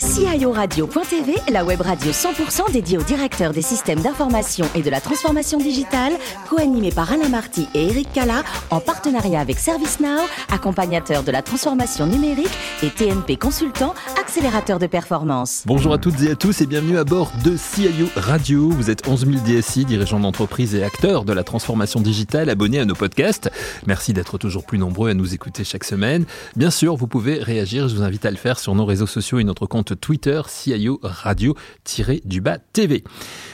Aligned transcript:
guys. 0.00 0.07
CIORadio.tv, 0.18 1.36
la 1.52 1.64
web 1.64 1.80
radio 1.80 2.10
100% 2.10 2.72
dédiée 2.72 2.98
aux 2.98 3.04
directeurs 3.04 3.52
des 3.52 3.62
systèmes 3.62 4.00
d'information 4.00 4.66
et 4.74 4.82
de 4.82 4.90
la 4.90 5.00
transformation 5.00 5.58
digitale, 5.58 6.12
co-animée 6.50 6.90
par 6.90 7.12
Alain 7.12 7.28
Marty 7.28 7.68
et 7.72 7.86
Eric 7.86 8.12
Cala, 8.12 8.42
en 8.70 8.80
partenariat 8.80 9.38
avec 9.38 9.60
ServiceNow, 9.60 10.22
accompagnateur 10.50 11.22
de 11.22 11.30
la 11.30 11.40
transformation 11.42 12.06
numérique 12.06 12.50
et 12.82 12.90
TNP 12.90 13.36
Consultant, 13.36 13.94
accélérateur 14.20 14.80
de 14.80 14.88
performance. 14.88 15.62
Bonjour 15.66 15.92
à 15.92 15.98
toutes 15.98 16.20
et 16.22 16.32
à 16.32 16.34
tous 16.34 16.62
et 16.62 16.66
bienvenue 16.66 16.98
à 16.98 17.04
bord 17.04 17.30
de 17.44 17.56
CIO 17.56 18.08
Radio. 18.16 18.70
Vous 18.70 18.90
êtes 18.90 19.06
11 19.06 19.24
000 19.24 19.44
DSI, 19.46 19.84
dirigeants 19.84 20.18
d'entreprise 20.18 20.74
et 20.74 20.82
acteurs 20.82 21.24
de 21.24 21.32
la 21.32 21.44
transformation 21.44 22.00
digitale, 22.00 22.50
abonnés 22.50 22.80
à 22.80 22.84
nos 22.84 22.96
podcasts. 22.96 23.52
Merci 23.86 24.14
d'être 24.14 24.36
toujours 24.36 24.66
plus 24.66 24.78
nombreux 24.78 25.10
à 25.10 25.14
nous 25.14 25.32
écouter 25.32 25.62
chaque 25.62 25.84
semaine. 25.84 26.24
Bien 26.56 26.72
sûr, 26.72 26.96
vous 26.96 27.06
pouvez 27.06 27.40
réagir, 27.40 27.86
je 27.86 27.94
vous 27.94 28.02
invite 28.02 28.26
à 28.26 28.32
le 28.32 28.36
faire 28.36 28.58
sur 28.58 28.74
nos 28.74 28.84
réseaux 28.84 29.06
sociaux 29.06 29.38
et 29.38 29.44
notre 29.44 29.66
compte 29.66 29.92
Twitter 30.00 30.07
CIO 30.46 31.00
Radio-du-bas 31.02 32.58
TV. 32.72 33.04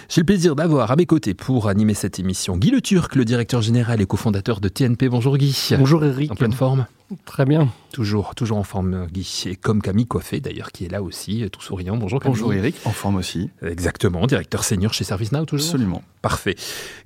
J'ai 0.08 0.20
le 0.20 0.26
plaisir 0.26 0.54
d'avoir 0.54 0.90
à 0.90 0.96
mes 0.96 1.06
côtés 1.06 1.34
pour 1.34 1.68
animer 1.68 1.95
cette 1.95 2.18
émission 2.18 2.56
Guy 2.56 2.70
Le 2.70 2.80
Turc, 2.80 3.16
le 3.16 3.24
directeur 3.24 3.62
général 3.62 4.00
et 4.00 4.06
cofondateur 4.06 4.60
de 4.60 4.68
TNP. 4.68 5.09
Bonjour 5.09 5.36
Guy. 5.36 5.56
Bonjour 5.78 6.04
Eric. 6.04 6.30
En 6.30 6.36
pleine 6.36 6.52
forme? 6.52 6.86
Très 7.26 7.45
bien. 7.45 7.68
Toujours, 7.92 8.34
toujours 8.34 8.59
en 8.59 8.62
forme, 8.62 9.06
Guy. 9.12 9.45
Et 9.46 9.56
comme 9.56 9.82
Camille 9.82 10.06
Coiffé, 10.06 10.40
d'ailleurs, 10.40 10.72
qui 10.72 10.84
est 10.84 10.88
là 10.88 11.02
aussi, 11.02 11.45
tout 11.50 11.60
souriant. 11.60 11.96
Bonjour 11.96 12.20
Camille. 12.20 12.38
Bonjour 12.38 12.54
Eric, 12.54 12.76
en 12.84 12.90
forme 12.90 13.16
aussi. 13.16 13.50
Exactement, 13.62 14.26
directeur 14.26 14.64
senior 14.64 14.95
chez 14.95 15.04
ServiceNow, 15.04 15.45
toujours? 15.45 15.66
Absolument. 15.66 16.02
Parfait. 16.23 16.54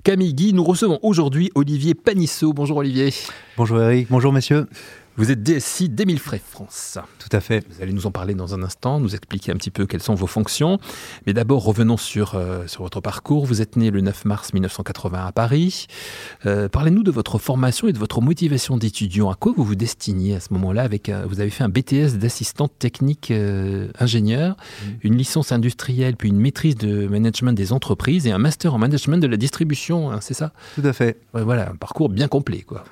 Camille, 0.03 0.33
Guy, 0.33 0.53
nous 0.53 0.63
recevons 0.63 0.99
aujourd'hui 1.03 1.51
Olivier 1.55 1.95
Panisseau. 1.95 2.53
Bonjour 2.53 2.77
Olivier. 2.77 3.13
Bonjour 3.57 3.81
Eric, 3.81 4.07
bonjour 4.09 4.31
messieurs. 4.31 4.67
Vous 5.19 5.31
êtes 5.31 5.43
DSI 5.43 5.89
d'Emile 5.89 6.17
Frey 6.17 6.39
France. 6.41 6.97
Tout 7.19 7.27
à 7.33 7.41
fait. 7.41 7.65
Vous 7.69 7.83
allez 7.83 7.91
nous 7.91 8.07
en 8.07 8.11
parler 8.11 8.35
dans 8.35 8.55
un 8.55 8.63
instant, 8.63 9.01
nous 9.01 9.15
expliquer 9.15 9.51
un 9.51 9.55
petit 9.55 9.69
peu 9.69 9.85
quelles 9.85 10.01
sont 10.01 10.15
vos 10.15 10.27
fonctions. 10.27 10.79
Mais 11.27 11.33
d'abord, 11.33 11.65
revenons 11.65 11.97
sur, 11.97 12.35
euh, 12.35 12.67
sur 12.67 12.83
votre 12.83 13.01
parcours. 13.01 13.45
Vous 13.45 13.61
êtes 13.61 13.75
né 13.75 13.91
le 13.91 13.99
9 13.99 14.23
mars 14.23 14.53
1980 14.53 15.25
à 15.25 15.31
Paris. 15.33 15.87
Euh, 16.45 16.69
Parlez-nous 16.69 17.03
de 17.03 17.11
votre 17.11 17.37
formation 17.37 17.89
et 17.89 17.91
de 17.91 17.97
votre 17.97 18.21
motivation 18.21 18.77
d'étudiant. 18.77 19.29
À 19.29 19.35
quoi 19.35 19.51
vous 19.57 19.65
vous 19.65 19.75
destiniez 19.75 20.35
à 20.35 20.39
ce 20.39 20.53
moment-là 20.53 20.83
avec, 20.83 21.09
euh, 21.09 21.25
Vous 21.27 21.41
avez 21.41 21.49
fait 21.49 21.65
un 21.65 21.69
BTS 21.69 22.17
d'assistant 22.17 22.69
technique 22.69 23.29
euh, 23.31 23.89
ingénieur, 23.99 24.55
mmh. 24.55 24.87
une 25.01 25.17
licence 25.17 25.51
industrielle, 25.51 26.15
puis 26.15 26.29
une 26.29 26.39
maîtrise 26.39 26.77
de 26.77 27.09
management 27.09 27.51
des 27.51 27.73
entreprises 27.73 28.25
et 28.25 28.31
un 28.31 28.37
master 28.37 28.73
en 28.73 28.77
management 28.77 29.17
de 29.17 29.27
la 29.27 29.35
distribution, 29.35 30.11
hein, 30.13 30.19
c'est 30.21 30.33
ça? 30.33 30.53
Tout 30.75 30.85
à 30.85 30.93
fait. 30.93 31.19
Ouais, 31.33 31.43
voilà, 31.43 31.71
un 31.71 31.75
parcours 31.75 32.07
bien 32.07 32.29
complet. 32.29 32.61
quoi. 32.61 32.85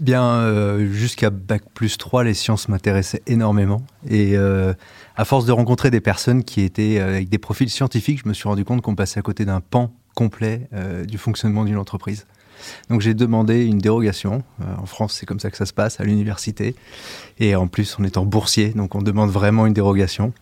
Bien, 0.00 0.24
euh, 0.24 0.92
jusqu'à 0.92 1.30
Bac 1.30 1.62
plus 1.74 1.98
3, 1.98 2.22
les 2.22 2.34
sciences 2.34 2.68
m'intéressaient 2.68 3.22
énormément. 3.26 3.82
Et 4.08 4.36
euh, 4.36 4.72
à 5.16 5.24
force 5.24 5.44
de 5.44 5.50
rencontrer 5.50 5.90
des 5.90 6.00
personnes 6.00 6.44
qui 6.44 6.60
étaient 6.60 6.98
euh, 7.00 7.08
avec 7.08 7.28
des 7.28 7.38
profils 7.38 7.68
scientifiques, 7.68 8.20
je 8.22 8.28
me 8.28 8.32
suis 8.32 8.48
rendu 8.48 8.64
compte 8.64 8.80
qu'on 8.80 8.94
passait 8.94 9.18
à 9.18 9.22
côté 9.22 9.44
d'un 9.44 9.60
pan 9.60 9.92
complet 10.14 10.68
du 11.06 11.16
fonctionnement 11.16 11.64
d'une 11.64 11.76
entreprise. 11.76 12.26
Donc 12.90 13.00
j'ai 13.02 13.14
demandé 13.14 13.64
une 13.64 13.78
dérogation. 13.78 14.42
En 14.76 14.84
France, 14.84 15.14
c'est 15.14 15.26
comme 15.26 15.38
ça 15.38 15.48
que 15.48 15.56
ça 15.56 15.64
se 15.64 15.72
passe 15.72 16.00
à 16.00 16.04
l'université. 16.04 16.74
Et 17.38 17.54
en 17.54 17.68
plus, 17.68 17.96
on 18.00 18.04
est 18.04 18.16
en 18.16 18.24
boursier, 18.24 18.70
donc 18.70 18.96
on 18.96 19.02
demande 19.02 19.30
vraiment 19.30 19.64
une 19.64 19.74
dérogation 19.74 20.32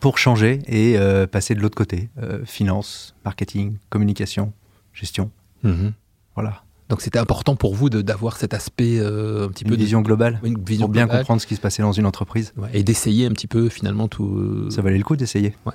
pour 0.00 0.16
changer 0.16 0.60
et 0.68 0.96
passer 1.26 1.54
de 1.54 1.60
l'autre 1.60 1.76
côté. 1.76 2.08
finance, 2.46 3.14
marketing, 3.26 3.76
communication, 3.90 4.54
gestion. 4.94 5.30
Mmh. 5.64 5.88
Voilà. 6.34 6.62
Donc 6.90 7.02
c'était 7.02 7.20
important 7.20 7.54
pour 7.54 7.76
vous 7.76 7.88
d'avoir 7.88 8.36
cet 8.36 8.52
aspect 8.52 8.98
euh, 8.98 9.46
un 9.46 9.48
petit 9.48 9.62
une 9.62 9.70
peu 9.70 9.76
vision 9.76 10.00
de, 10.00 10.06
globale, 10.06 10.40
une 10.42 10.60
vision 10.60 10.86
pour 10.86 10.92
bien 10.92 11.04
globale. 11.04 11.20
comprendre 11.20 11.40
ce 11.40 11.46
qui 11.46 11.54
se 11.54 11.60
passait 11.60 11.82
dans 11.82 11.92
une 11.92 12.04
entreprise 12.04 12.52
ouais, 12.56 12.68
et 12.74 12.82
d'essayer 12.82 13.26
un 13.26 13.30
petit 13.30 13.46
peu 13.46 13.68
finalement 13.68 14.08
tout. 14.08 14.26
Euh... 14.26 14.70
Ça 14.70 14.82
valait 14.82 14.98
le 14.98 15.04
coup 15.04 15.14
d'essayer. 15.14 15.54
Ouais. 15.66 15.72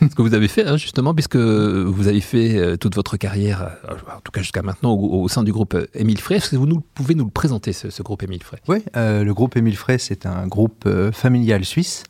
ce 0.00 0.14
que 0.14 0.22
vous 0.22 0.32
avez 0.32 0.48
fait 0.48 0.66
hein, 0.66 0.78
justement, 0.78 1.14
puisque 1.14 1.36
vous 1.36 2.08
avez 2.08 2.22
fait 2.22 2.56
euh, 2.56 2.76
toute 2.78 2.94
votre 2.94 3.18
carrière, 3.18 3.70
en 3.86 4.20
tout 4.24 4.32
cas 4.32 4.40
jusqu'à 4.40 4.62
maintenant, 4.62 4.92
au, 4.92 5.24
au, 5.24 5.28
sein 5.28 5.42
du 5.42 5.52
groupe 5.52 5.76
Émile 5.92 6.20
Frey. 6.20 6.36
Est-ce 6.36 6.50
que 6.50 6.56
vous 6.56 6.66
nous, 6.66 6.80
pouvez 6.94 7.14
nous 7.14 7.26
le 7.26 7.30
présenter 7.30 7.74
ce, 7.74 7.90
ce 7.90 8.02
groupe 8.02 8.22
Émile 8.22 8.42
Frey? 8.42 8.58
Oui, 8.66 8.78
euh, 8.96 9.24
le 9.24 9.34
groupe 9.34 9.58
Émile 9.58 9.76
Frey, 9.76 9.98
c'est 9.98 10.24
un 10.24 10.46
groupe 10.46 10.88
familial 11.12 11.64
suisse. 11.64 12.04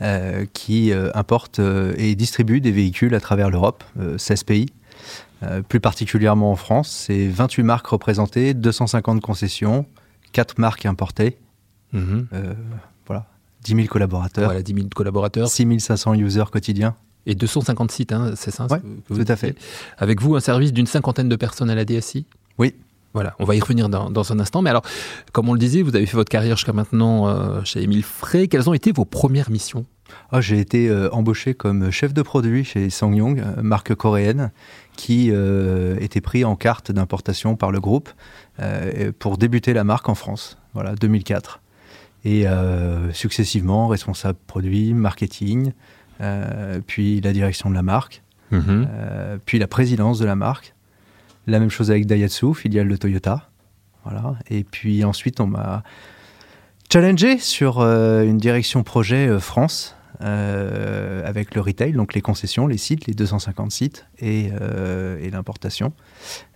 Euh, 0.00 0.46
qui 0.54 0.92
importe 1.14 1.60
et 1.98 2.14
distribue 2.14 2.62
des 2.62 2.72
véhicules 2.72 3.14
à 3.14 3.20
travers 3.20 3.50
l'Europe, 3.50 3.84
16 4.16 4.44
pays, 4.44 4.66
euh, 5.42 5.62
plus 5.62 5.80
particulièrement 5.80 6.52
en 6.52 6.56
France, 6.56 7.04
c'est 7.06 7.28
28 7.28 7.62
marques 7.62 7.86
représentées, 7.86 8.54
250 8.54 9.20
concessions, 9.20 9.86
4 10.32 10.58
marques 10.58 10.86
importées. 10.86 11.38
Mmh. 11.92 12.20
Euh, 12.32 12.54
voilà, 13.06 13.26
10 13.62 13.74
000 13.74 13.86
collaborateurs. 13.88 14.46
Voilà, 14.46 14.62
10 14.62 14.74
000 14.74 14.86
collaborateurs. 14.94 15.48
6 15.48 15.80
500 15.80 16.14
users 16.14 16.50
quotidiens. 16.50 16.94
Et 17.26 17.34
250 17.34 17.90
sites, 17.90 18.12
hein, 18.12 18.32
c'est 18.36 18.50
ça 18.50 18.66
ouais, 18.66 18.80
que 18.80 19.14
Tout 19.14 19.24
à 19.28 19.36
fait. 19.36 19.54
Avec 19.98 20.22
vous, 20.22 20.34
un 20.34 20.40
service 20.40 20.72
d'une 20.72 20.86
cinquantaine 20.86 21.28
de 21.28 21.36
personnes 21.36 21.68
à 21.68 21.74
la 21.74 21.84
DSI 21.84 22.26
Oui. 22.56 22.74
Voilà, 23.14 23.34
on 23.38 23.44
va 23.44 23.54
y 23.54 23.60
revenir 23.60 23.88
dans, 23.88 24.10
dans, 24.10 24.32
un 24.32 24.38
instant. 24.38 24.62
Mais 24.62 24.70
alors, 24.70 24.82
comme 25.32 25.48
on 25.48 25.52
le 25.52 25.58
disait, 25.58 25.82
vous 25.82 25.96
avez 25.96 26.06
fait 26.06 26.16
votre 26.16 26.30
carrière 26.30 26.56
jusqu'à 26.56 26.72
maintenant 26.72 27.28
euh, 27.28 27.62
chez 27.64 27.82
Émile 27.82 28.02
Frey. 28.02 28.48
Quelles 28.48 28.68
ont 28.68 28.74
été 28.74 28.92
vos 28.92 29.04
premières 29.04 29.50
missions? 29.50 29.86
Ah, 30.30 30.40
J'ai 30.40 30.58
été 30.58 30.88
euh, 30.88 31.10
embauché 31.10 31.54
comme 31.54 31.90
chef 31.90 32.12
de 32.14 32.22
produit 32.22 32.64
chez 32.64 32.90
Sangyong, 32.90 33.42
marque 33.62 33.94
coréenne, 33.94 34.52
qui 34.98 35.30
euh, 35.30 35.96
était 36.00 36.20
pris 36.20 36.44
en 36.44 36.56
carte 36.56 36.90
d'importation 36.90 37.54
par 37.54 37.70
le 37.70 37.78
groupe 37.78 38.10
euh, 38.58 39.12
pour 39.16 39.38
débuter 39.38 39.72
la 39.72 39.84
marque 39.84 40.08
en 40.08 40.16
France, 40.16 40.58
voilà, 40.74 40.96
2004. 40.96 41.60
Et 42.24 42.48
euh, 42.48 43.12
successivement, 43.12 43.86
responsable 43.86 44.38
produit, 44.48 44.92
marketing, 44.92 45.72
puis 46.88 47.20
la 47.20 47.32
direction 47.32 47.70
de 47.70 47.76
la 47.76 47.84
marque, 47.84 48.24
mmh. 48.50 48.58
euh, 48.66 49.38
puis 49.46 49.60
la 49.60 49.68
présidence 49.68 50.18
de 50.18 50.26
la 50.26 50.34
marque. 50.34 50.74
La 51.46 51.60
même 51.60 51.70
chose 51.70 51.92
avec 51.92 52.06
Daihatsu, 52.06 52.52
filiale 52.54 52.88
de 52.88 52.96
Toyota. 52.96 53.48
Voilà. 54.02 54.34
Et 54.50 54.64
puis 54.64 55.04
ensuite, 55.04 55.38
on 55.38 55.46
m'a 55.46 55.84
challengé 56.92 57.38
sur 57.38 57.82
une 57.82 58.38
direction 58.38 58.82
projet 58.82 59.38
France, 59.38 59.94
euh, 60.20 61.22
avec 61.24 61.54
le 61.54 61.60
retail, 61.60 61.92
donc 61.92 62.14
les 62.14 62.20
concessions, 62.20 62.66
les 62.66 62.78
sites, 62.78 63.06
les 63.06 63.14
250 63.14 63.70
sites 63.70 64.06
et, 64.18 64.50
euh, 64.60 65.18
et 65.20 65.30
l'importation. 65.30 65.92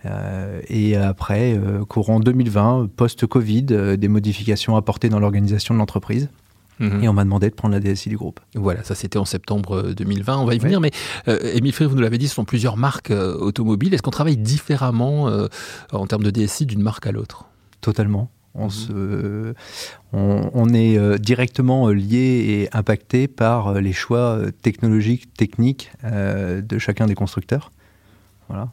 Euh, 0.05 0.61
et 0.67 0.95
après, 0.95 1.59
courant 1.87 2.19
2020, 2.19 2.89
post-Covid, 2.95 3.97
des 3.97 4.07
modifications 4.07 4.75
apportées 4.75 5.09
dans 5.09 5.19
l'organisation 5.19 5.73
de 5.73 5.79
l'entreprise. 5.79 6.29
Mmh. 6.79 7.03
Et 7.03 7.07
on 7.07 7.13
m'a 7.13 7.23
demandé 7.23 7.49
de 7.49 7.55
prendre 7.55 7.73
la 7.73 7.79
DSI 7.79 8.09
du 8.09 8.17
groupe. 8.17 8.39
Voilà, 8.55 8.83
ça 8.83 8.95
c'était 8.95 9.19
en 9.19 9.25
septembre 9.25 9.93
2020. 9.93 10.37
On 10.37 10.45
va 10.45 10.55
y 10.55 10.59
venir, 10.59 10.79
oui. 10.79 10.89
mais 11.25 11.31
euh, 11.31 11.53
Émile 11.53 11.73
Frey, 11.73 11.85
vous 11.85 11.95
nous 11.95 12.01
l'avez 12.01 12.17
dit, 12.17 12.27
ce 12.27 12.35
sont 12.35 12.45
plusieurs 12.45 12.77
marques 12.77 13.11
euh, 13.11 13.35
automobiles. 13.37 13.93
Est-ce 13.93 14.01
qu'on 14.01 14.11
travaille 14.11 14.37
différemment 14.37 15.27
euh, 15.29 15.47
en 15.91 16.07
termes 16.07 16.23
de 16.23 16.31
DSI 16.31 16.65
d'une 16.65 16.81
marque 16.81 17.05
à 17.07 17.11
l'autre? 17.11 17.45
Totalement. 17.81 18.29
On, 18.55 18.67
mmh. 18.67 18.71
se, 18.71 19.53
on, 20.13 20.51
on 20.53 20.73
est 20.73 20.97
euh, 20.97 21.17
directement 21.17 21.89
lié 21.89 22.45
et 22.47 22.69
impacté 22.71 23.27
par 23.27 23.73
les 23.81 23.93
choix 23.93 24.39
technologiques, 24.61 25.33
techniques 25.33 25.91
euh, 26.03 26.61
de 26.61 26.77
chacun 26.77 27.07
des 27.07 27.15
constructeurs. 27.15 27.71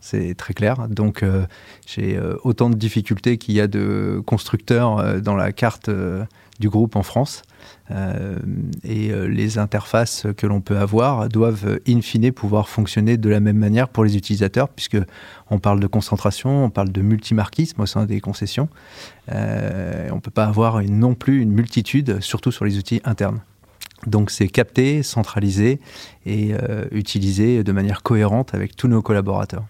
C'est 0.00 0.34
très 0.34 0.54
clair. 0.54 0.88
Donc, 0.88 1.22
euh, 1.22 1.46
j'ai 1.86 2.20
autant 2.44 2.70
de 2.70 2.76
difficultés 2.76 3.38
qu'il 3.38 3.54
y 3.54 3.60
a 3.60 3.66
de 3.66 4.22
constructeurs 4.26 4.98
euh, 4.98 5.20
dans 5.20 5.36
la 5.36 5.52
carte 5.52 5.88
euh, 5.88 6.24
du 6.58 6.68
groupe 6.68 6.96
en 6.96 7.02
France. 7.02 7.42
et 8.84 9.12
les 9.28 9.58
interfaces 9.58 10.26
que 10.36 10.46
l'on 10.46 10.60
peut 10.60 10.76
avoir 10.76 11.28
doivent, 11.28 11.80
in 11.88 12.02
fine, 12.02 12.32
pouvoir 12.32 12.68
fonctionner 12.68 13.16
de 13.16 13.28
la 13.30 13.40
même 13.40 13.56
manière 13.56 13.88
pour 13.88 14.04
les 14.04 14.16
utilisateurs, 14.16 14.68
puisque 14.68 14.98
on 15.50 15.58
parle 15.58 15.80
de 15.80 15.86
concentration, 15.86 16.66
on 16.66 16.70
parle 16.70 16.92
de 16.92 17.00
multimarquisme 17.00 17.80
au 17.80 17.86
sein 17.86 18.04
des 18.04 18.20
concessions. 18.20 18.68
Euh, 19.32 20.08
on 20.12 20.16
ne 20.16 20.20
peut 20.20 20.30
pas 20.30 20.44
avoir 20.44 20.82
non 20.82 21.14
plus 21.14 21.40
une 21.40 21.52
multitude, 21.52 22.20
surtout 22.20 22.52
sur 22.52 22.64
les 22.66 22.76
outils 22.78 23.00
internes. 23.04 23.40
Donc 24.06 24.30
c'est 24.30 24.48
capté, 24.48 25.02
centralisé 25.02 25.80
et 26.26 26.54
euh, 26.54 26.84
utilisé 26.90 27.62
de 27.62 27.72
manière 27.72 28.02
cohérente 28.02 28.54
avec 28.54 28.76
tous 28.76 28.88
nos 28.88 29.02
collaborateurs. 29.02 29.64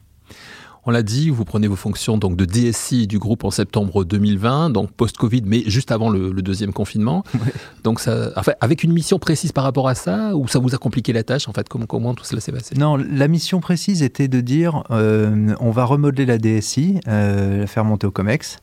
On 0.87 0.91
l'a 0.91 1.03
dit, 1.03 1.29
vous 1.29 1.45
prenez 1.45 1.69
vos 1.69 1.77
fonctions 1.77 2.17
donc 2.17 2.37
de 2.37 2.47
DSI 2.47 3.07
du 3.07 3.19
groupe 3.19 3.45
en 3.45 3.51
septembre 3.51 4.03
2020, 4.05 4.71
donc 4.71 4.91
post-Covid, 4.93 5.43
mais 5.45 5.63
juste 5.67 5.93
avant 5.93 6.09
le, 6.09 6.33
le 6.33 6.43
deuxième 6.43 6.73
confinement. 6.73 7.25
Ouais. 7.41 7.53
Donc 7.85 8.01
ça, 8.01 8.33
enfin, 8.37 8.53
avec 8.61 8.83
une 8.85 8.93
mission 8.93 9.19
précise 9.19 9.53
par 9.53 9.65
rapport 9.65 9.89
à 9.89 9.95
ça, 9.95 10.37
ou 10.37 10.47
ça 10.47 10.59
vous 10.59 10.75
a 10.75 10.79
compliqué 10.79 11.15
la 11.15 11.23
tâche 11.23 11.49
en 11.49 11.53
fait 11.53 11.67
Comment, 11.71 11.87
comment 11.87 12.13
tout 12.13 12.25
cela 12.25 12.41
s'est 12.41 12.53
passé? 12.53 12.75
Non, 12.77 12.97
la 12.97 13.29
mission 13.29 13.61
précise 13.61 14.03
était 14.03 14.29
de 14.29 14.43
dire 14.43 14.85
euh, 14.91 15.55
on 15.59 15.71
va 15.71 15.85
remodeler 15.85 16.27
la 16.27 16.37
DSI, 16.37 17.01
euh, 17.09 17.61
la 17.61 17.67
faire 17.67 17.87
monter 17.87 18.07
au 18.07 18.11
COMEX 18.11 18.59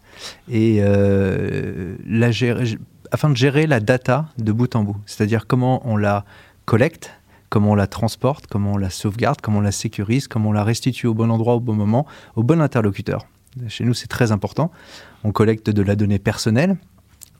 et 0.52 0.78
euh, 0.82 1.96
la 2.06 2.30
gérer, 2.30 2.78
afin 3.12 3.30
de 3.30 3.36
gérer 3.36 3.68
la 3.68 3.80
data 3.80 4.26
de 4.38 4.52
bout 4.52 4.76
en 4.76 4.84
bout. 4.84 4.98
C'est-à-dire 5.06 5.48
comment 5.48 5.82
on 5.86 5.98
la 5.98 6.26
collecte, 6.66 7.14
comment 7.50 7.72
on 7.72 7.76
la 7.76 7.88
transporte, 7.88 8.48
comment 8.48 8.74
on 8.74 8.78
la 8.78 8.90
sauvegarde, 8.90 9.42
comment 9.42 9.60
on 9.60 9.62
la 9.62 9.72
sécurise, 9.72 10.28
comment 10.28 10.50
on 10.50 10.54
la 10.54 10.64
restitue 10.64 11.08
au 11.08 11.14
bon 11.14 11.30
endroit, 11.32 11.56
au 11.56 11.60
bon 11.60 11.74
moment, 11.74 12.06
au 12.36 12.44
bon 12.44 12.62
interlocuteur. 12.62 13.26
Chez 13.68 13.84
nous, 13.86 13.94
c'est 13.94 14.08
très 14.08 14.32
important. 14.32 14.72
On 15.24 15.32
collecte 15.32 15.70
de 15.70 15.82
la 15.82 15.96
donnée 15.96 16.20
personnelle, 16.20 16.78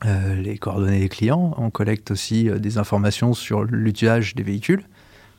les 0.04 0.58
coordonnées 0.58 1.00
des 1.00 1.08
clients. 1.08 1.54
On 1.58 1.70
collecte 1.70 2.10
aussi 2.10 2.48
des 2.50 2.78
informations 2.78 3.34
sur 3.34 3.62
l'usage 3.64 4.34
des 4.34 4.42
véhicules. 4.42 4.84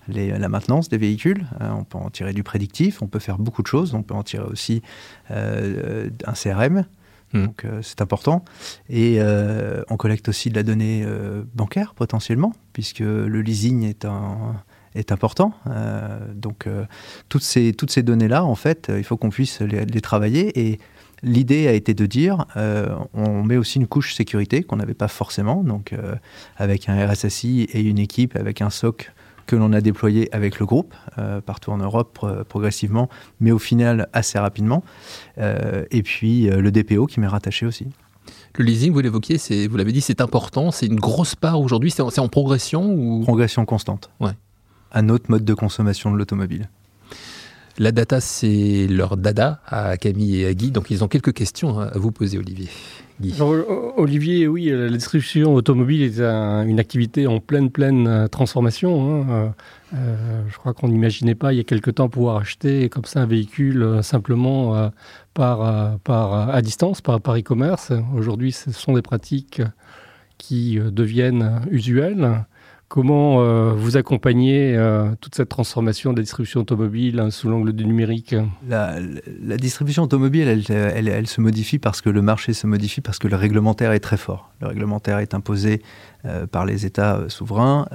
la 0.08 0.50
maintenance 0.50 0.90
des 0.90 0.98
véhicules. 0.98 1.46
on 1.60 1.84
peut 1.84 1.98
en 1.98 2.10
tirer 2.10 2.34
du 2.34 2.44
prédictif, 2.44 3.02
on 3.02 3.08
peut 3.08 3.20
faire 3.20 3.38
beaucoup 3.38 3.62
de 3.62 3.68
choses. 3.68 3.94
On 3.94 4.04
peut 4.04 4.14
en 4.14 4.24
tirer 4.24 4.46
aussi 4.46 4.82
un 5.30 6.34
CRM, 6.34 6.86
Hmm. 7.34 7.46
Donc 7.46 7.66
euh, 7.66 7.82
c'est 7.82 8.02
important. 8.02 8.44
Et 8.90 9.18
euh, 9.20 9.84
on 9.90 9.98
collecte 9.98 10.30
aussi 10.30 10.50
de 10.50 10.56
la 10.56 10.64
donnée 10.64 11.04
euh, 11.06 11.44
bancaire 11.54 11.94
potentiellement, 11.94 12.54
puisque 12.74 13.00
le 13.00 13.42
leasing 13.42 13.84
est 13.84 14.08
est 14.96 15.12
important. 15.12 15.54
donc 16.34 16.68
toutes 17.30 17.44
ces 17.44 17.74
toutes 17.74 17.92
ces 17.92 18.02
données 18.02 18.28
là, 18.28 18.44
en 18.44 18.56
fait, 18.56 18.92
il 18.96 19.04
faut 19.04 19.18
qu'on 19.18 19.30
puisse 19.30 19.62
les, 19.62 19.86
les, 19.86 20.02
travailler 20.02 20.60
et 20.60 20.80
L'idée 21.22 21.68
a 21.68 21.74
été 21.74 21.94
de 21.94 22.06
dire, 22.06 22.46
on 23.14 23.44
met 23.44 23.58
aussi 23.58 23.78
une 23.78 23.88
couche 23.88 24.16
sécurité 24.16 24.64
qu'on 24.64 24.78
n'avait 24.78 24.94
pas 24.94 25.10
forcément, 25.10 25.66
donc 25.66 25.94
avec 26.56 26.88
un 26.88 27.06
RSSI 27.06 27.68
et 27.74 27.82
une 27.82 28.00
équipe 28.00 28.38
avec 28.38 28.62
un 28.62 28.70
SOC 28.70 29.12
que 29.50 29.56
l'on 29.56 29.74
a 29.74 29.82
déployé 29.82 30.30
avec 30.32 30.60
le 30.60 30.68
groupe 30.68 30.94
euh, 31.18 31.42
partout 31.42 31.72
en 31.72 31.78
Europe 31.78 32.20
progressivement, 32.48 33.10
mais 33.40 33.52
au 33.52 33.58
final 33.58 34.08
assez 34.14 34.38
rapidement. 34.38 34.84
Euh, 35.40 35.86
et 35.90 36.04
puis 36.04 36.52
euh, 36.52 36.62
le 36.62 36.72
DPO 36.72 37.08
qui 37.08 37.20
m'est 37.20 37.28
rattaché 37.28 37.66
aussi. 37.66 37.88
Le 38.54 38.64
leasing, 38.64 38.94
vous 38.94 39.00
l'évoquiez, 39.00 39.40
vous 39.68 39.76
l'avez 39.76 39.92
dit, 39.92 40.02
c'est 40.02 40.22
important, 40.22 40.70
c'est 40.70 40.86
une 40.86 41.00
grosse 41.00 41.34
part 41.34 41.60
aujourd'hui, 41.60 41.90
c'est 41.90 42.02
en, 42.02 42.28
progression 42.28 42.94
ou... 42.94 43.22
Progression 43.24 43.66
constante. 43.66 44.12
Ouais. 44.20 44.34
Un 44.92 45.10
autre 45.10 45.26
mode 45.30 45.46
de 45.46 45.54
consommation 45.56 46.12
de 46.12 46.18
l'automobile. 46.18 46.70
La 47.80 47.92
data, 47.92 48.22
c'est 48.22 48.86
leur 48.88 49.18
dada 49.18 49.62
à 49.66 49.98
Camille 49.98 50.42
et 50.42 50.46
à 50.46 50.54
Guy, 50.54 50.70
donc 50.70 50.92
ils 50.92 51.04
ont 51.04 51.08
quelques 51.08 51.34
questions 51.34 51.80
à 51.80 51.98
vous 51.98 52.12
poser, 52.12 52.38
Olivier. 52.38 52.70
Olivier, 53.98 54.48
oui, 54.48 54.70
la 54.70 54.90
distribution 54.90 55.54
automobile 55.54 56.04
est 56.04 56.22
une 56.22 56.80
activité 56.80 57.28
en 57.28 57.40
pleine, 57.40 57.70
pleine 57.70 58.08
euh, 58.08 58.28
transformation. 58.28 59.22
Hein. 59.22 59.28
Euh, 59.30 59.50
euh, 59.96 60.44
je 60.48 60.58
crois 60.58 60.74
qu'on 60.74 60.88
n'imaginait 60.88 61.36
pas 61.36 61.52
il 61.52 61.58
y 61.58 61.60
a 61.60 61.66
quelque 61.66 61.92
temps 61.92 62.08
pouvoir 62.08 62.38
acheter 62.38 62.88
comme 62.88 63.04
ça 63.04 63.22
un 63.22 63.26
véhicule 63.26 64.00
simplement 64.04 64.92
par, 65.34 66.00
par, 66.00 66.50
à 66.50 66.62
distance, 66.62 67.02
par 67.02 67.18
e-commerce. 67.18 67.92
Aujourd'hui, 68.16 68.52
ce 68.52 68.72
sont 68.72 68.94
des 68.94 69.02
pratiques 69.02 69.62
qui 70.38 70.80
deviennent 70.80 71.62
usuelles. 71.72 72.46
Comment 72.90 73.44
euh, 73.44 73.72
vous 73.78 73.98
accompagnez 73.98 74.76
euh, 74.76 75.12
toute 75.22 75.36
cette 75.36 75.50
transformation 75.50 76.12
de 76.12 76.18
la 76.18 76.24
distribution 76.24 76.62
automobile 76.62 77.20
hein, 77.20 77.30
sous 77.30 77.48
l'angle 77.48 77.72
du 77.72 77.86
numérique? 77.86 78.36
La, 78.68 78.98
distribution 79.58 80.02
automobile, 80.02 80.48
elle, 80.48 81.28
se 81.28 81.40
modifie 81.40 81.78
parce 81.78 82.02
que 82.02 82.10
le 82.10 82.24
marché 82.24 82.54
se 82.54 82.66
modifie, 82.66 83.02
parce 83.02 83.20
que 83.20 83.28
le 83.28 83.36
réglementaire 83.36 83.92
est 83.92 84.00
très 84.00 84.18
fort. 84.18 84.50
Le 84.60 84.70
réglementaire 84.70 85.20
est 85.20 85.36
imposé 85.36 85.84
euh, 86.26 86.48
par 86.48 86.66
les 86.66 86.88
États 86.88 87.26
souverains 87.28 87.86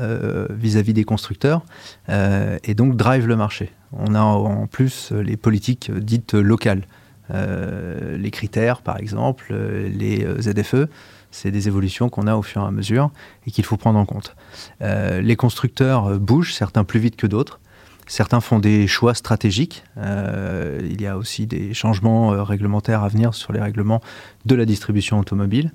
vis-à-vis 0.50 0.94
des 0.94 1.02
constructeurs 1.02 1.64
et 2.08 2.74
donc 2.74 2.94
drive 2.94 3.26
le 3.26 3.34
marché. 3.34 3.72
On 3.92 4.14
a 4.14 4.20
en 4.20 4.68
plus 4.68 5.10
les 5.10 5.36
politiques 5.36 5.90
dites 5.92 6.34
locales. 6.34 6.84
les 7.30 8.30
critères, 8.30 8.80
par 8.80 8.98
exemple, 8.98 9.52
les 9.52 10.24
ZFE, 10.40 10.86
c'est 11.34 11.50
des 11.50 11.66
évolutions 11.66 12.08
qu'on 12.08 12.28
a 12.28 12.36
au 12.36 12.42
fur 12.42 12.62
et 12.62 12.64
à 12.64 12.70
mesure 12.70 13.10
et 13.44 13.50
qu'il 13.50 13.64
faut 13.64 13.76
prendre 13.76 13.98
en 13.98 14.06
compte. 14.06 14.36
Euh, 14.82 15.20
les 15.20 15.34
constructeurs 15.34 16.06
euh, 16.06 16.18
bougent, 16.18 16.54
certains 16.54 16.84
plus 16.84 17.00
vite 17.00 17.16
que 17.16 17.26
d'autres. 17.26 17.58
Certains 18.06 18.40
font 18.40 18.60
des 18.60 18.86
choix 18.86 19.14
stratégiques. 19.14 19.82
Euh, 19.98 20.78
il 20.84 21.02
y 21.02 21.06
a 21.08 21.16
aussi 21.16 21.46
des 21.46 21.74
changements 21.74 22.44
réglementaires 22.44 23.02
à 23.02 23.08
venir 23.08 23.34
sur 23.34 23.52
les 23.52 23.60
règlements 23.60 24.00
de 24.44 24.54
la 24.54 24.64
distribution 24.64 25.18
automobile. 25.18 25.72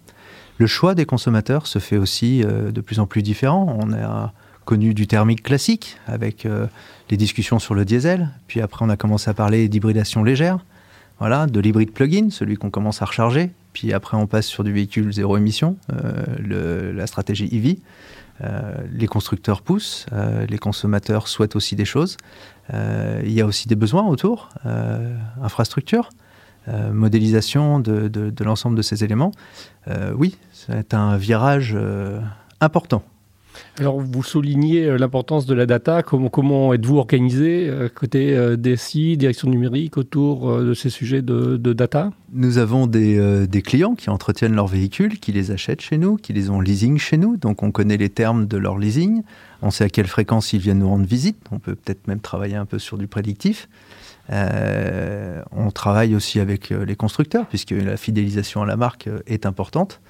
Le 0.59 0.67
choix 0.67 0.95
des 0.95 1.05
consommateurs 1.05 1.67
se 1.67 1.79
fait 1.79 1.97
aussi 1.97 2.41
de 2.41 2.81
plus 2.81 2.99
en 2.99 3.07
plus 3.07 3.23
différent. 3.23 3.77
On 3.81 3.93
a 3.93 4.33
connu 4.65 4.93
du 4.93 5.07
thermique 5.07 5.41
classique 5.41 5.97
avec 6.05 6.45
les 7.09 7.17
discussions 7.17 7.57
sur 7.57 7.73
le 7.73 7.83
diesel. 7.83 8.29
Puis 8.47 8.61
après, 8.61 8.85
on 8.85 8.89
a 8.89 8.97
commencé 8.97 9.29
à 9.29 9.33
parler 9.33 9.67
d'hybridation 9.69 10.23
légère. 10.23 10.59
Voilà, 11.19 11.47
de 11.47 11.59
l'hybride 11.59 11.91
plug-in, 11.91 12.29
celui 12.29 12.55
qu'on 12.55 12.69
commence 12.69 13.01
à 13.01 13.05
recharger. 13.05 13.51
Puis 13.73 13.93
après, 13.93 14.15
on 14.15 14.25
passe 14.25 14.47
sur 14.47 14.63
du 14.63 14.71
véhicule 14.71 15.11
zéro 15.11 15.35
émission, 15.35 15.75
euh, 15.91 16.93
la 16.93 17.07
stratégie 17.07 17.49
EV. 17.51 17.79
Euh, 18.41 18.73
les 18.93 19.07
constructeurs 19.07 19.61
poussent, 19.61 20.05
euh, 20.13 20.45
les 20.45 20.57
consommateurs 20.57 21.27
souhaitent 21.27 21.57
aussi 21.57 21.75
des 21.75 21.83
choses. 21.83 22.15
il 22.71 23.31
y 23.31 23.41
a 23.41 23.45
aussi 23.45 23.67
des 23.67 23.75
besoins 23.75 24.05
autour, 24.05 24.49
infrastructure, 25.41 26.09
modélisation 26.93 27.79
de, 27.79 28.07
de 28.07 28.43
l'ensemble 28.43 28.77
de 28.77 28.83
ces 28.83 29.03
éléments. 29.03 29.31
oui, 30.13 30.37
c'est 30.53 30.93
un 30.93 31.17
virage 31.17 31.75
important. 32.61 33.03
Alors, 33.79 33.99
vous 34.01 34.23
soulignez 34.23 34.85
euh, 34.85 34.97
l'importance 34.97 35.45
de 35.45 35.53
la 35.53 35.65
data. 35.65 36.03
Comment, 36.03 36.73
êtes-vous 36.73 36.97
organisé 36.97 37.69
euh, 37.69 37.87
côté 37.87 38.35
euh, 38.35 38.57
DSI, 38.57 39.15
direction 39.15 39.49
numérique, 39.49 39.97
autour 39.97 40.59
de 40.59 40.73
ces 40.73 40.89
sujets 40.89 41.21
de, 41.21 41.57
data? 41.73 42.11
Nous 42.33 42.57
avons 42.57 42.87
des, 42.87 43.61
clients 43.63 43.95
qui 43.95 44.09
entretiennent 44.09 44.55
leurs 44.55 44.67
véhicules, 44.67 45.19
qui 45.19 45.31
les 45.31 45.51
achètent 45.51 45.81
chez 45.81 45.97
nous, 45.97 46.17
qui 46.17 46.33
les 46.33 46.49
ont 46.49 46.59
leasing 46.59 46.97
chez 46.97 47.17
nous. 47.17 47.37
Donc, 47.37 47.63
on 47.63 47.71
connaît 47.71 47.97
les 47.97 48.09
termes 48.09 48.47
de 48.47 48.57
leur 48.57 48.77
leasing. 48.77 49.23
On 49.61 49.71
sait 49.71 49.85
à 49.85 49.89
quelle 49.89 50.07
fréquence 50.07 50.51
ils 50.53 50.59
viennent 50.59 50.79
nous 50.79 50.89
rendre 50.89 51.05
visite. 51.05 51.37
On 51.51 51.59
peut 51.59 51.75
peut-être 51.75 52.07
même 52.07 52.19
travailler 52.19 52.55
un 52.55 52.65
peu 52.65 52.79
sur 52.79 52.97
du 52.97 53.07
prédictif. 53.07 53.69
on 54.29 55.71
travaille 55.73 56.15
aussi 56.15 56.39
avec 56.39 56.69
les 56.69 56.95
constructeurs, 56.95 57.47
puisque 57.47 57.71
la 57.71 57.97
fidélisation 57.97 58.61
à 58.61 58.65
la 58.65 58.75
marque 58.75 59.09
est 59.25 59.45
importante. 59.45 60.01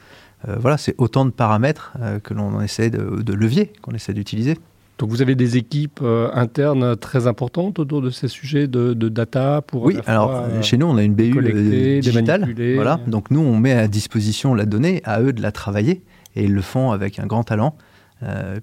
Euh, 0.47 0.56
voilà, 0.59 0.77
c'est 0.77 0.95
autant 0.97 1.25
de 1.25 1.31
paramètres 1.31 1.94
euh, 2.01 2.19
que 2.19 2.33
l'on 2.33 2.62
essaie 2.62 2.89
de, 2.89 3.21
de 3.21 3.33
leviers 3.33 3.71
qu'on 3.81 3.91
essaie 3.91 4.13
d'utiliser. 4.13 4.57
Donc 4.97 5.09
vous 5.09 5.21
avez 5.21 5.36
des 5.36 5.56
équipes 5.56 6.00
euh, 6.01 6.30
internes 6.33 6.97
très 6.97 7.25
importantes 7.27 7.80
autour 7.80 8.01
de 8.01 8.09
ces 8.09 8.27
sujets 8.27 8.68
de, 8.68 8.94
data 8.94 9.62
pour 9.62 9.83
Oui, 9.83 9.97
alors 10.06 10.45
chez 10.62 10.77
nous 10.77 10.88
on 10.88 10.97
a 10.97 11.03
une 11.03 11.13
BU 11.13 12.01
digitale. 12.01 12.53
Voilà, 12.75 13.00
donc 13.07 13.31
nous 13.31 13.39
on 13.39 13.57
met 13.57 13.74
à 13.74 13.88
disposition 13.88 14.53
la 14.53 14.65
donnée, 14.65 15.01
à 15.06 15.21
eux 15.21 15.31
de 15.31 15.41
la 15.41 15.53
travailler 15.53 16.03
et 16.36 16.44
ils 16.44 16.53
le 16.53 16.62
font 16.62 16.91
avec 16.91 17.19
un 17.19 17.27
grand 17.27 17.44
talent. 17.44 17.77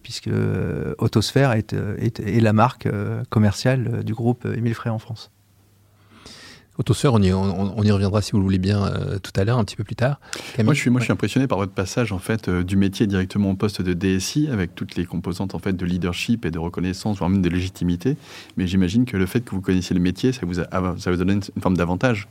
puisque 0.03 0.29
Autosphère 0.99 1.53
est, 1.53 1.73
est, 1.73 2.41
la 2.41 2.53
marque 2.53 2.87
commerciale 3.31 4.05
du 4.05 4.13
groupe 4.13 4.47
Émile 4.55 4.75
Frey 4.75 4.91
en 4.91 4.99
France. 4.99 5.31
Autosphère, 6.79 7.15
on 7.15 7.23
y, 7.23 7.33
on, 7.33 7.83
y, 7.83 7.91
reviendra 7.91 8.21
si 8.21 8.33
vous 8.33 8.39
le 8.39 8.45
voulez 8.45 8.59
bien 8.59 8.85
euh, 8.85 9.19
tout 9.19 9.33
à 9.37 9.45
l'heure, 9.45 9.59
un 9.59 9.65
petit 9.65 9.77
peu 9.77 9.85
plus 9.85 9.97
tard. 9.97 10.21
moi, 10.63 10.75
je 10.75 10.81
suis, 10.81 10.91
moi, 10.91 11.01
je 11.01 11.05
suis 11.05 11.13
impressionné 11.13 11.47
par 11.47 11.57
votre 11.57 11.73
passage 11.73 12.13
en 12.13 12.19
fait 12.19 12.49
euh, 12.49 12.63
du 12.63 12.77
métier 12.77 13.07
directement 13.07 13.51
au 13.51 13.55
poste 13.55 13.81
de 13.81 13.95
DSI, 13.95 14.49
avec 14.53 14.75
toutes 14.75 14.95
les 14.97 15.07
composantes 15.07 15.55
en 15.55 15.59
fait 15.59 15.73
de 15.73 15.87
leadership 15.87 16.45
et 16.45 16.51
de 16.51 16.59
reconnaissance, 16.59 17.17
voire 17.17 17.31
même 17.31 17.41
de 17.41 17.49
légitimité. 17.49 18.19
Mais 18.59 18.67
j'imagine 18.67 19.07
que 19.07 19.17
le 19.17 19.25
fait 19.25 19.41
que 19.41 19.53
vous 19.53 19.63
connaissiez 19.63 19.95
le 19.95 20.03
métier, 20.03 20.33
ça 20.33 20.45
vous 20.45 20.61
a, 20.61 20.67
ça 20.99 21.11
vous 21.11 21.17
donné 21.17 21.35
une, 21.35 21.63
forme 21.63 21.79
d'avantage. 21.79 22.29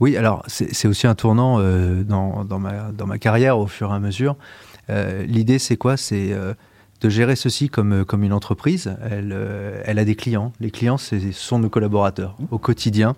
Oui, 0.00 0.16
alors 0.16 0.42
c'est 0.46 0.88
aussi 0.88 1.06
un 1.06 1.14
tournant 1.14 1.58
euh, 1.60 2.02
dans, 2.02 2.44
dans, 2.44 2.58
ma, 2.58 2.90
dans 2.90 3.06
ma 3.06 3.18
carrière 3.18 3.58
au 3.58 3.66
fur 3.66 3.90
et 3.90 3.94
à 3.94 4.00
mesure. 4.00 4.36
L'idée, 5.26 5.58
c'est 5.58 5.76
quoi? 5.76 5.96
C'est 5.96 6.34
de 7.02 7.08
gérer 7.08 7.36
ceci 7.36 7.68
comme, 7.68 7.92
euh, 7.92 8.04
comme 8.04 8.22
une 8.22 8.32
entreprise. 8.32 8.96
Elle, 9.10 9.32
euh, 9.34 9.82
elle 9.84 9.98
a 9.98 10.04
des 10.04 10.14
clients. 10.14 10.52
Les 10.60 10.70
clients, 10.70 10.98
ce 10.98 11.18
sont 11.32 11.58
nos 11.58 11.68
collaborateurs 11.68 12.36
au 12.50 12.58
quotidien. 12.58 13.14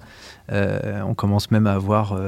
Euh, 0.51 1.01
on 1.07 1.15
commence 1.15 1.51
même 1.51 1.67
à 1.67 1.75
avoir 1.75 2.19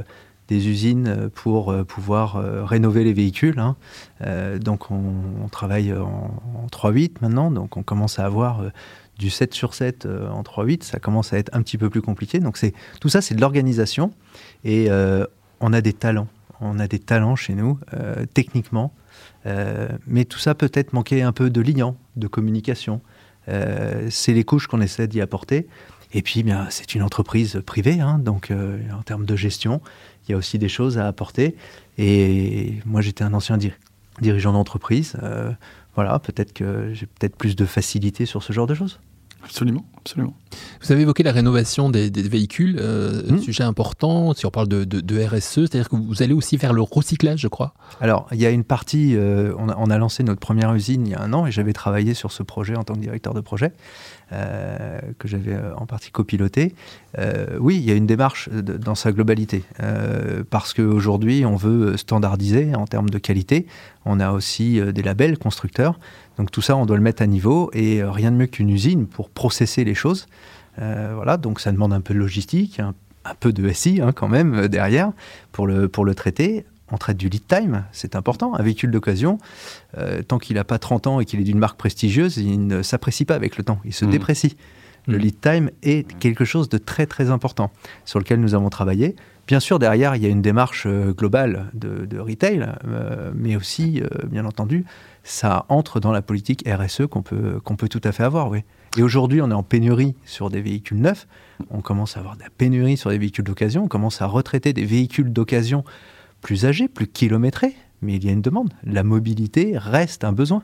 des 0.49 0.69
usines 0.69 1.29
pour 1.35 1.75
pouvoir 1.87 2.37
rénover 2.67 3.03
les 3.03 3.13
véhicules. 3.13 3.59
Hein. 3.59 3.77
donc 4.61 4.91
on, 4.91 5.49
travaille 5.51 5.93
en, 5.93 6.67
3-8 6.71 7.15
maintenant, 7.21 7.51
donc 7.51 7.77
on 7.77 7.83
commence 7.83 8.21
à 8.21 8.27
avoir 8.27 8.63
du 9.19 9.29
7 9.29 9.53
sur 9.55 9.75
7 9.75 10.07
en 10.07 10.43
3-8, 10.43 10.85
ça 10.85 11.01
commence 11.01 11.33
à 11.33 11.39
être 11.39 11.51
un 11.53 11.63
petit 11.63 11.79
peu 11.79 11.91
plus 11.91 12.03
compliqué. 12.03 12.39
Donc 12.39 12.59
c'est 12.59 12.75
tout 13.01 13.09
ça, 13.09 13.23
c'est 13.23 13.35
de 13.35 13.41
l'organisation 13.41 14.13
et 14.65 14.89
on 15.61 15.73
a 15.73 15.81
des 15.81 15.93
talents. 15.93 16.29
On 16.61 16.79
a 16.79 16.89
des 16.89 16.99
talents 16.99 17.37
chez 17.37 17.55
nous, 17.55 17.79
techniquement, 18.35 18.93
euh, 19.47 19.89
mais 20.07 20.25
tout 20.25 20.39
ça 20.39 20.55
peut-être 20.55 20.93
manquer 20.93 21.23
un 21.23 21.33
peu 21.33 21.51
de 21.51 21.61
liant, 21.61 21.97
de 22.17 22.27
communication. 22.27 23.01
Euh, 23.49 24.09
c'est 24.11 24.33
les 24.33 24.45
couches 24.45 24.67
qu'on 24.67 24.81
essaie 24.81 25.07
d'y 25.07 25.21
apporter. 25.21 25.69
Et 26.13 26.23
puis, 26.23 26.43
bien, 26.43 26.67
c'est 26.71 26.95
une 26.95 27.03
entreprise 27.03 27.61
privée, 27.67 28.01
hein, 28.01 28.19
donc 28.19 28.51
euh, 28.51 28.79
en 28.93 29.03
termes 29.03 29.27
de 29.27 29.37
gestion, 29.37 29.81
il 30.27 30.33
y 30.33 30.35
a 30.35 30.37
aussi 30.37 30.59
des 30.59 30.69
choses 30.69 30.99
à 30.99 31.07
apporter. 31.07 31.57
Et 31.99 32.75
moi, 32.87 33.01
j'étais 33.01 33.25
un 33.25 33.35
ancien 33.35 33.59
dirigeant 34.21 34.53
d'entreprise. 34.53 35.17
voilà, 35.95 36.19
peut-être 36.19 36.53
que 36.53 36.93
j'ai 36.93 37.07
peut-être 37.07 37.37
plus 37.37 37.57
de 37.57 37.65
facilité 37.65 38.27
sur 38.27 38.43
ce 38.43 38.53
genre 38.53 38.67
de 38.67 38.75
choses. 38.75 39.01
Absolument, 39.45 39.85
absolument. 40.07 40.35
Vous 40.83 40.93
avez 40.93 41.03
évoqué 41.03 41.23
la 41.23 41.33
rénovation 41.33 41.91
des, 41.91 42.11
des 42.11 42.23
véhicules, 42.23 42.79
euh, 42.81 43.23
Mmh. 43.33 43.39
sujet 43.39 43.65
important, 43.65 44.33
si 44.35 44.47
on 44.47 44.51
parle 44.51 44.69
de, 44.69 44.85
de- 44.85 45.01
de 45.01 45.23
RSE, 45.25 45.67
c'est-à-dire 45.67 45.89
que 45.89 45.97
vous 45.97 46.23
allez 46.23 46.33
aussi 46.33 46.57
vers 46.57 46.73
le 46.73 46.81
recyclage, 46.83 47.41
je 47.41 47.49
crois. 47.49 47.75
Alors, 48.01 48.27
il 48.33 48.39
y 48.39 48.47
a 48.47 48.51
une 48.51 48.65
partie, 48.65 49.15
euh, 49.17 49.53
on, 49.59 49.69
a, 49.69 49.77
on 49.79 49.91
a 49.91 49.99
lancé 49.99 50.23
notre 50.23 50.41
première 50.41 50.73
usine 50.75 51.07
il 51.07 51.11
y 51.11 51.15
a 51.15 51.21
un 51.21 51.33
an 51.33 51.47
et 51.47 51.51
j'avais 51.51 51.73
travaillé 51.73 52.15
sur 52.15 52.31
ce 52.33 52.43
projet 52.43 52.77
en 52.77 52.85
tant 52.85 52.95
que 52.95 53.01
directeur 53.01 53.35
de 53.35 53.41
projet, 53.41 53.73
euh, 54.33 54.99
que 55.19 55.29
j'avais 55.29 55.55
euh, 55.55 55.75
en 55.77 55.87
partie 55.87 56.11
copiloté. 56.11 56.75
Oui, 57.61 57.77
il 57.77 57.85
y 57.85 57.91
a 57.91 57.95
une 57.95 58.07
démarche 58.07 58.51
de- 58.51 58.77
dans 58.77 58.95
sa 58.95 59.11
globalité, 59.11 59.65
parce 60.51 60.75
qu'aujourd'hui, 60.75 61.47
on 61.47 61.57
veut 61.57 61.97
standardiser 61.97 62.75
en 62.75 62.87
termes 62.87 63.09
de 63.09 63.17
qualité. 63.19 63.67
On 64.05 64.21
a 64.21 64.33
aussi 64.33 64.81
des 64.93 65.03
labels 65.03 65.39
constructeurs. 65.39 65.99
Donc 66.37 66.51
tout 66.51 66.61
ça, 66.61 66.77
on 66.77 66.85
doit 66.85 66.99
le 66.99 67.03
mettre 67.03 67.23
à 67.23 67.27
niveau 67.27 67.71
et 67.73 68.03
rien 68.05 68.31
de 68.31 68.37
mieux 68.37 68.47
qu'une 68.47 68.69
usine 68.69 69.07
pour 69.07 69.31
processer 69.31 69.83
les 69.85 69.95
choses. 69.97 70.27
Euh, 70.81 71.13
voilà, 71.15 71.37
donc 71.37 71.59
ça 71.61 71.73
demande 71.73 71.93
un 71.93 72.01
peu 72.01 72.15
de 72.15 72.19
logistique, 72.19 72.79
un, 72.81 72.95
un 73.25 73.35
peu 73.35 73.53
de 73.53 73.69
SI 73.73 74.01
hein, 74.03 74.13
quand 74.13 74.29
même 74.29 74.55
euh, 74.55 74.69
derrière 74.69 75.11
pour 75.53 75.67
le, 75.67 75.89
pour 75.89 76.05
le 76.05 76.15
traiter. 76.15 76.65
On 76.93 76.99
traite 76.99 77.17
du 77.17 77.29
lead 77.29 77.47
time, 77.49 77.85
c'est 77.91 78.15
important. 78.15 78.55
Un 78.55 78.63
véhicule 78.63 78.93
d'occasion, 78.93 79.39
euh, 79.99 80.23
tant 80.23 80.39
qu'il 80.39 80.55
n'a 80.55 80.63
pas 80.63 80.79
30 80.79 81.09
ans 81.09 81.19
et 81.19 81.25
qu'il 81.25 81.41
est 81.41 81.45
d'une 81.45 81.59
marque 81.59 81.77
prestigieuse, 81.79 82.37
il 82.37 82.67
ne 82.69 82.83
s'apprécie 82.83 83.25
pas 83.25 83.35
avec 83.35 83.57
le 83.57 83.65
temps, 83.65 83.81
il 83.85 83.93
se 83.93 84.05
Mhm. 84.05 84.11
déprécie. 84.13 84.57
Le 85.09 85.17
Mhm. 85.17 85.23
lead 85.25 85.41
time 85.41 85.71
est 85.83 86.07
quelque 86.19 86.45
chose 86.45 86.69
de 86.69 86.79
très 86.79 87.07
très 87.07 87.31
important 87.31 87.73
sur 88.05 88.19
lequel 88.21 88.41
nous 88.41 88.55
avons 88.55 88.69
travaillé. 88.71 89.17
Bien 89.47 89.61
sûr, 89.61 89.79
derrière, 89.79 90.17
il 90.17 90.23
y 90.23 90.27
a 90.27 90.29
une 90.29 90.43
démarche 90.43 90.85
euh, 90.87 91.13
globale 91.13 91.71
de, 91.73 92.19
retail, 92.19 92.67
euh, 92.89 93.31
mais 93.35 93.55
aussi, 93.55 94.01
euh, 94.03 94.09
bien 94.27 94.45
entendu, 94.45 94.85
ça 95.23 95.67
entre 95.69 96.01
dans 96.01 96.11
la 96.11 96.21
politique 96.23 96.65
RSE 96.69 97.03
qu'on 97.09 97.23
peut, 97.23 97.61
peut 97.79 97.89
tout 97.89 98.01
à 98.03 98.11
fait 98.13 98.25
avoir. 98.25 98.51
Oui. 98.51 98.61
Et 98.97 99.03
aujourd'hui, 99.03 99.41
on 99.43 99.51
est 99.51 99.55
en 99.55 99.63
pénurie 99.63 100.15
sur 100.25 100.51
des 100.51 100.61
véhicules 100.61 101.01
neufs. 101.01 101.29
On 101.71 101.81
commence 101.81 102.17
à 102.17 102.21
avoir 102.21 102.37
de 102.37 102.43
la 102.43 102.51
pénurie 102.51 102.97
sur 102.97 103.11
des 103.11 103.19
véhicules 103.19 103.45
d'occasion. 103.45 103.85
On 103.85 103.89
commence 103.89 104.21
à 104.21 104.27
retraiter 104.27 104.73
des 104.73 104.85
véhicules 104.85 105.33
d'occasion 105.33 105.85
plus 106.41 106.65
âgés, 106.65 106.89
plus 106.89 107.07
kilométrés. 107.07 107.77
Mais 108.03 108.17
il 108.17 108.25
y 108.25 108.29
a 108.29 108.33
une 108.33 108.43
demande. 108.43 108.73
La 108.85 109.03
mobilité 109.05 109.75
reste 109.77 110.25
un 110.25 110.33
besoin. 110.33 110.63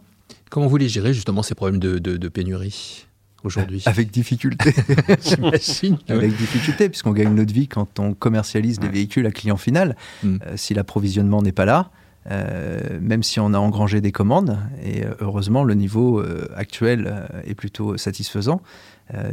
Comment 0.50 0.66
vous 0.66 0.76
les 0.76 0.88
gérez 0.88 1.14
justement 1.14 1.42
ces 1.42 1.54
problèmes 1.54 1.80
de- 1.80 1.98
de 1.98 2.28
pénurie? 2.28 3.06
Aujourd'hui 3.44 3.82
Avec 3.87 4.11
difficulté. 4.11 4.72
J'imagine. 5.25 5.99
avec 6.08 6.37
difficulté, 6.37 6.88
puisqu'on 6.88 7.12
gagne 7.12 7.34
notre 7.34 7.52
vie 7.52 7.68
quand 7.68 7.99
on 7.99 8.14
commercialise 8.14 8.78
des 8.78 8.87
Ouais. 8.87 8.92
véhicules 8.92 9.26
à 9.26 9.30
client 9.30 9.56
final. 9.56 9.96
Mm. 10.22 10.37
Euh, 10.46 10.52
si 10.56 10.75
l'approvisionnement 10.75 11.42
n'est 11.42 11.52
pas 11.52 11.64
là, 11.64 11.90
euh, 12.30 13.00
même 13.00 13.22
si 13.25 13.40
on 13.40 13.52
a 13.52 13.58
engrangé 13.58 14.00
des 14.00 14.12
commandes, 14.12 14.56
et 14.84 15.04
euh, 15.04 15.14
heureusement 15.20 15.64
le 15.64 15.75
niveau 15.75 16.20
euh, 16.20 16.46
actuel 16.54 17.12
est 17.46 17.54
plutôt 17.54 17.96
satisfaisant, 17.96 18.61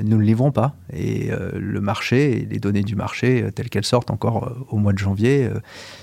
nous 0.04 0.18
ne 0.18 0.24
livrons 0.24 0.52
pas. 0.52 0.76
Et 0.92 1.30
le 1.56 1.80
marché, 1.80 2.42
et 2.42 2.46
les 2.46 2.60
données 2.60 2.82
du 2.84 2.96
marché, 2.98 3.46
telles 3.56 3.70
qu'elles 3.70 3.86
sortent 3.86 4.12
encore 4.12 4.66
au 4.72 4.78
mois 4.78 4.92
de 4.92 4.98
janvier, 4.98 5.50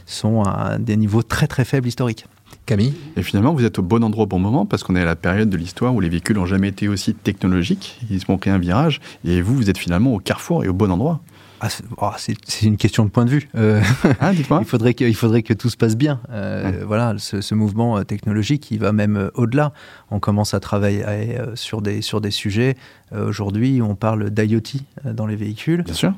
sont 0.06 0.44
à 0.44 0.78
des 0.78 0.96
niveaux 0.96 1.22
très 1.22 1.46
très 1.46 1.66
faibles 1.66 1.86
historiques. 1.86 2.24
Camille 2.66 2.94
Et 3.16 3.22
finalement, 3.22 3.54
vous 3.54 3.64
êtes 3.64 3.78
au 3.78 3.82
bon 3.82 4.02
endroit 4.04 4.24
au 4.24 4.26
bon 4.26 4.38
moment 4.40 4.66
parce 4.66 4.82
qu'on 4.82 4.96
est 4.96 5.00
à 5.00 5.04
la 5.04 5.16
période 5.16 5.48
de 5.48 5.56
l'histoire 5.56 5.94
où 5.94 6.00
les 6.00 6.08
véhicules 6.08 6.36
n'ont 6.36 6.46
jamais 6.46 6.68
été 6.68 6.88
aussi 6.88 7.14
technologiques. 7.14 8.00
Ils 8.10 8.20
se 8.20 8.26
manquait 8.28 8.50
un 8.50 8.58
virage. 8.58 9.00
Et 9.24 9.40
vous, 9.40 9.54
vous 9.54 9.70
êtes 9.70 9.78
finalement 9.78 10.12
au 10.14 10.18
carrefour 10.18 10.64
et 10.64 10.68
au 10.68 10.72
bon 10.74 10.90
endroit. 10.90 11.20
Ah, 11.60 11.70
c'est 11.70 11.84
oh, 11.96 12.10
c'est- 12.18 12.62
une 12.66 12.76
question 12.76 13.04
de 13.06 13.10
point 13.10 13.24
de 13.24 13.30
vue. 13.30 13.48
Euh, 13.54 13.80
Hein, 14.20 14.32
dites-moi. 14.34 14.58
Il 14.60 14.66
faudrait 14.66 14.92
que, 14.92 15.04
il 15.04 15.14
faudrait 15.14 15.42
que 15.42 15.54
tout 15.54 15.70
se 15.70 15.76
passe 15.78 15.96
bien. 15.96 16.20
Euh. 16.30 16.82
Voilà, 16.86 17.14
ce, 17.18 17.40
ce 17.40 17.54
mouvement 17.54 17.96
euh, 17.96 18.02
technologique, 18.02 18.70
il 18.72 18.78
va 18.80 18.92
même 18.92 19.30
au-delà. 19.34 19.72
On 20.10 20.18
commence 20.20 20.52
à 20.52 20.60
travailler 20.60 21.38
sur 21.54 21.80
des, 21.80 22.02
sur 22.02 22.20
des 22.20 22.30
sujets. 22.30 22.76
Euh, 23.14 23.28
Aujourd'hui, 23.28 23.80
on 23.80 23.94
parle 23.94 24.28
d'IoT 24.30 24.80
dans 25.04 25.26
les 25.26 25.36
véhicules. 25.36 25.82
Bien 25.82 25.94
sûr. 25.94 26.12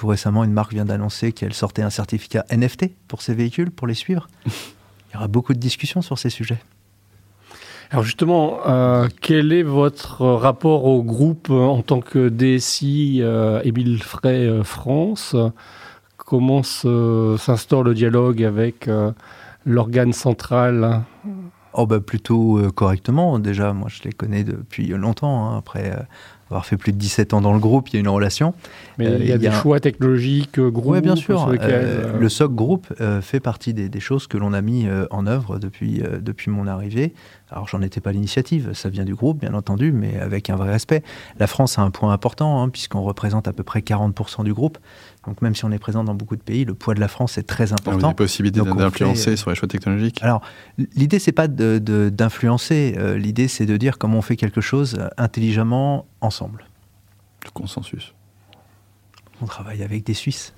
Tout 0.00 0.06
récemment, 0.06 0.44
une 0.44 0.54
marque 0.54 0.72
vient 0.72 0.86
d'annoncer 0.86 1.32
qu'elle 1.32 1.52
sortait 1.52 1.82
un 1.82 1.90
certificat 1.90 2.46
NFT 2.50 2.86
pour 3.06 3.20
ses 3.20 3.34
véhicules, 3.34 3.70
pour 3.70 3.86
les 3.86 3.92
suivre. 3.92 4.28
Il 4.46 5.12
y 5.12 5.16
aura 5.18 5.28
beaucoup 5.28 5.52
de 5.52 5.58
discussions 5.58 6.00
sur 6.00 6.18
ces 6.18 6.30
sujets. 6.30 6.56
Alors 7.90 8.02
justement, 8.02 8.60
euh, 8.66 9.08
quel 9.20 9.52
est 9.52 9.62
votre 9.62 10.24
rapport 10.24 10.86
au 10.86 11.02
groupe 11.02 11.48
euh, 11.50 11.66
en 11.66 11.82
tant 11.82 12.00
que 12.00 12.30
DSI 12.30 13.18
euh, 13.20 13.60
Émile 13.62 14.02
Frey 14.02 14.46
euh, 14.46 14.64
France? 14.64 15.36
Comment 16.16 16.62
s'instaure 16.62 17.82
le 17.82 17.92
dialogue 17.92 18.42
avec 18.42 18.88
euh, 18.88 19.12
l'organe 19.66 20.14
central? 20.14 21.02
Oh 21.74 21.86
bah 21.86 22.00
plutôt 22.00 22.58
correctement. 22.74 23.38
Déjà, 23.38 23.74
moi 23.74 23.88
je 23.90 24.02
les 24.04 24.12
connais 24.12 24.44
depuis 24.44 24.86
longtemps. 24.86 25.50
hein. 25.50 25.58
Après 25.58 25.94
avoir 26.50 26.66
fait 26.66 26.76
plus 26.76 26.92
de 26.92 26.98
17 26.98 27.32
ans 27.32 27.40
dans 27.40 27.52
le 27.52 27.60
groupe, 27.60 27.88
il 27.90 27.94
y 27.94 27.96
a 27.98 28.00
une 28.00 28.08
relation. 28.08 28.54
Mais 28.98 29.06
Euh, 29.06 29.18
il 29.20 29.26
y 29.28 29.32
a 29.32 29.36
y 29.36 29.38
des 29.38 29.46
un- 29.48 29.52
choix 29.52 29.78
technologiques, 29.78 30.58
euh, 30.58 30.70
groupes 30.70 30.94
Oui, 30.94 31.00
bien 31.00 31.14
sûr. 31.16 31.48
lesquels, 31.48 31.70
Euh, 31.70 32.14
euh, 32.14 32.18
Le 32.18 32.28
SOC 32.28 32.54
Group 32.54 32.86
fait 33.22 33.40
partie 33.40 33.72
des, 33.72 33.88
des 33.88 34.00
choses 34.00 34.26
que 34.26 34.36
l'on 34.36 34.52
a 34.52 34.60
mis 34.60 34.86
en 35.10 35.26
œuvre 35.26 35.58
depuis, 35.58 36.02
depuis 36.20 36.50
mon 36.50 36.66
arrivée. 36.66 37.14
Alors, 37.50 37.66
j'en 37.68 37.82
étais 37.82 38.00
pas 38.00 38.12
l'initiative, 38.12 38.70
ça 38.74 38.88
vient 38.88 39.04
du 39.04 39.14
groupe, 39.14 39.40
bien 39.40 39.54
entendu, 39.54 39.90
mais 39.92 40.18
avec 40.18 40.50
un 40.50 40.56
vrai 40.56 40.70
respect. 40.70 41.02
La 41.38 41.46
France 41.46 41.78
a 41.78 41.82
un 41.82 41.90
point 41.90 42.12
important, 42.12 42.62
hein, 42.62 42.68
puisqu'on 42.68 43.02
représente 43.02 43.48
à 43.48 43.52
peu 43.52 43.62
près 43.62 43.80
40% 43.80 44.44
du 44.44 44.52
groupe. 44.54 44.78
Donc, 45.26 45.42
même 45.42 45.54
si 45.54 45.64
on 45.66 45.70
est 45.70 45.78
présent 45.78 46.02
dans 46.02 46.14
beaucoup 46.14 46.36
de 46.36 46.40
pays, 46.42 46.64
le 46.64 46.72
poids 46.74 46.94
de 46.94 47.00
la 47.00 47.08
France 47.08 47.36
est 47.36 47.42
très 47.42 47.64
Ah, 47.72 47.76
Vous 47.82 47.88
avez 47.88 47.90
important. 47.96 48.08
des 48.08 48.14
possibilités 48.14 48.60
d'influencer 48.62 49.30
fait, 49.32 49.36
sur 49.36 49.50
les 49.50 49.56
choix 49.56 49.68
technologiques. 49.68 50.22
Alors, 50.22 50.40
l'idée, 50.94 51.18
c'est 51.18 51.32
pas 51.32 51.46
de- 51.46 51.78
de- 51.78 52.08
d'influencer, 52.08 52.94
euh, 52.96 53.18
l'idée, 53.18 53.46
c'est 53.46 53.66
de 53.66 53.76
dire 53.76 53.98
comment 53.98 54.18
on 54.18 54.22
fait 54.22 54.36
quelque 54.36 54.62
chose 54.62 54.98
intelligemment 55.18 56.06
ensemble. 56.22 56.64
Le 57.44 57.50
consensus. 57.50 58.14
On 59.42 59.46
travaille 59.46 59.82
avec 59.82 60.04
des 60.04 60.14
Suisses. 60.14 60.54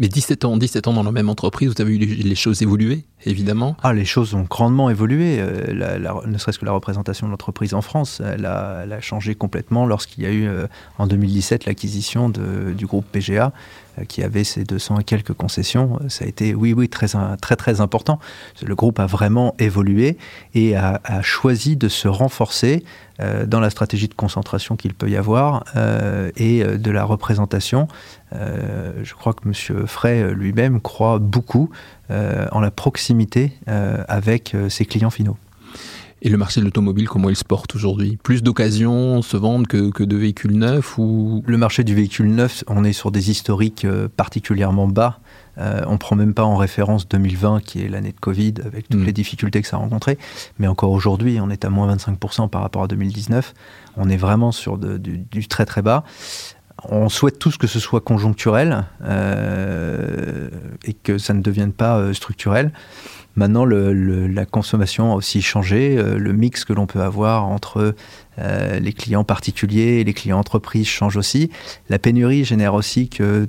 Mais 0.00 0.06
17 0.06 0.44
ans, 0.44 0.56
17 0.56 0.86
ans 0.86 0.92
dans 0.92 1.02
la 1.02 1.10
même 1.10 1.28
entreprise, 1.28 1.74
vous 1.74 1.82
avez 1.82 1.98
vu 1.98 1.98
les, 1.98 2.34
choses 2.36 2.62
évoluer, 2.62 3.04
évidemment. 3.26 3.76
Ah, 3.82 3.92
les 3.92 4.04
choses 4.04 4.32
ont 4.34 4.46
grandement 4.48 4.90
évolué. 4.90 5.38
euh, 5.40 6.22
ne 6.24 6.38
serait-ce 6.38 6.60
que 6.60 6.64
la 6.64 6.70
représentation 6.70 7.26
de 7.26 7.32
l'entreprise 7.32 7.74
en 7.74 7.82
France, 7.82 8.22
elle 8.24 8.46
a, 8.46 9.00
changé 9.00 9.34
complètement 9.34 9.86
lorsqu'il 9.86 10.22
y 10.22 10.26
a 10.28 10.30
eu 10.30 10.46
euh, 10.46 10.68
en 10.98 11.08
2017 11.08 11.64
l'acquisition 11.64 12.28
du 12.28 12.86
groupe 12.86 13.06
PGA 13.10 13.52
euh, 13.98 14.04
qui 14.04 14.22
avait 14.22 14.44
ses 14.44 14.62
200 14.62 15.00
et 15.00 15.04
quelques 15.04 15.32
concessions. 15.32 15.98
Ça 16.08 16.24
a 16.24 16.28
été, 16.28 16.54
oui, 16.54 16.72
oui, 16.72 16.88
très, 16.88 17.08
très, 17.40 17.56
très 17.56 17.80
important. 17.80 18.20
Le 18.64 18.76
groupe 18.76 19.00
a 19.00 19.06
vraiment 19.06 19.56
évolué 19.58 20.16
et 20.54 20.76
a 20.76 21.00
choisi 21.22 21.76
de 21.76 21.88
se 21.88 22.06
renforcer 22.06 22.84
euh, 23.20 23.46
dans 23.46 23.58
la 23.58 23.70
stratégie 23.70 24.06
de 24.06 24.14
concentration 24.14 24.76
qu'il 24.76 24.94
peut 24.94 25.10
y 25.10 25.16
avoir 25.16 25.64
euh, 25.74 26.30
et 26.36 26.62
euh, 26.62 26.78
de 26.78 26.90
la 26.90 27.04
représentation. 27.04 27.88
Je 28.30 29.14
crois 29.14 29.32
que 29.32 29.48
M. 29.48 29.86
Frey 29.86 30.34
lui-même 30.34 30.82
croit 30.82 31.18
beaucoup 31.18 31.70
en 32.10 32.60
la 32.60 32.70
proximité 32.70 33.54
avec 33.66 34.54
ses 34.68 34.84
clients 34.84 35.08
finaux. 35.08 35.38
Et 36.20 36.28
le 36.30 36.36
marché 36.36 36.60
de 36.60 36.64
l'automobile, 36.64 37.08
comment 37.08 37.30
il 37.30 37.36
se 37.36 37.44
porte 37.44 37.76
aujourd'hui? 37.76 38.18
Plus 38.22 38.42
d'occasions 38.42 39.22
se 39.22 39.36
vendent 39.36 39.68
que, 39.68 39.90
que 39.90 40.02
de 40.02 40.16
véhicules 40.16 40.56
neufs 40.58 40.98
ou? 40.98 41.44
Le 41.46 41.56
marché 41.58 41.84
du 41.84 41.94
véhicule 41.94 42.26
neuf, 42.34 42.64
on 42.66 42.82
est 42.82 42.92
sur 42.92 43.12
des 43.12 43.30
historiques 43.30 43.84
euh, 43.84 44.08
particulièrement 44.16 44.88
bas. 44.88 45.20
Euh, 45.58 45.82
on 45.86 45.96
prend 45.96 46.16
même 46.16 46.34
pas 46.34 46.44
en 46.44 46.56
référence 46.56 47.08
2020, 47.08 47.60
qui 47.62 47.82
est 47.82 47.88
l'année 47.88 48.10
de 48.12 48.18
Covid, 48.20 48.54
avec 48.64 48.88
toutes 48.88 49.00
Mm. 49.00 49.04
les 49.04 49.12
difficultés 49.12 49.62
que 49.62 49.68
ça 49.68 49.76
a 49.76 49.78
rencontrées. 49.80 50.18
Mais 50.58 50.66
encore 50.66 50.90
aujourd'hui, 50.90 51.38
on 51.40 51.50
est 51.50 51.64
à 51.64 51.70
moins 51.70 51.94
25% 51.94 52.48
par 52.48 52.62
rapport 52.62 52.82
à 52.82 52.88
2019. 52.88 53.54
On 53.96 54.08
est 54.08 54.16
vraiment 54.16 54.50
sur 54.50 54.76
de- 54.76 54.96
du, 54.98 55.18
du 55.18 55.46
très 55.46 55.66
très 55.66 55.82
bas. 55.82 56.02
On 56.88 57.08
souhaite 57.08 57.38
tous 57.40 57.56
que 57.58 57.66
ce 57.66 57.80
soit 57.80 58.00
conjoncturel 58.00 58.84
euh, 59.02 60.48
et 60.84 60.94
que 60.94 61.18
ça 61.18 61.34
ne 61.34 61.42
devienne 61.42 61.72
pas 61.72 61.98
euh, 61.98 62.12
structurel. 62.12 62.72
Maintenant, 63.38 63.64
le- 63.64 63.92
le- 63.92 64.26
la 64.26 64.44
consommation 64.46 65.12
a 65.12 65.14
aussi 65.14 65.42
changé. 65.42 65.96
euh, 65.96 66.18
le 66.18 66.32
mix 66.32 66.64
que 66.64 66.72
l'on 66.72 66.86
peut 66.86 67.00
avoir 67.00 67.46
entre 67.46 67.94
euh, 68.40 68.80
les 68.80 68.92
clients 68.92 69.22
particuliers 69.24 70.00
et 70.00 70.04
les 70.04 70.12
clients 70.12 70.38
entreprises 70.40 70.86
change 70.88 71.16
aussi. 71.16 71.50
La 71.88 71.98
pénurie 72.00 72.44
génère 72.44 72.74
aussi 72.74 73.08
que 73.08 73.48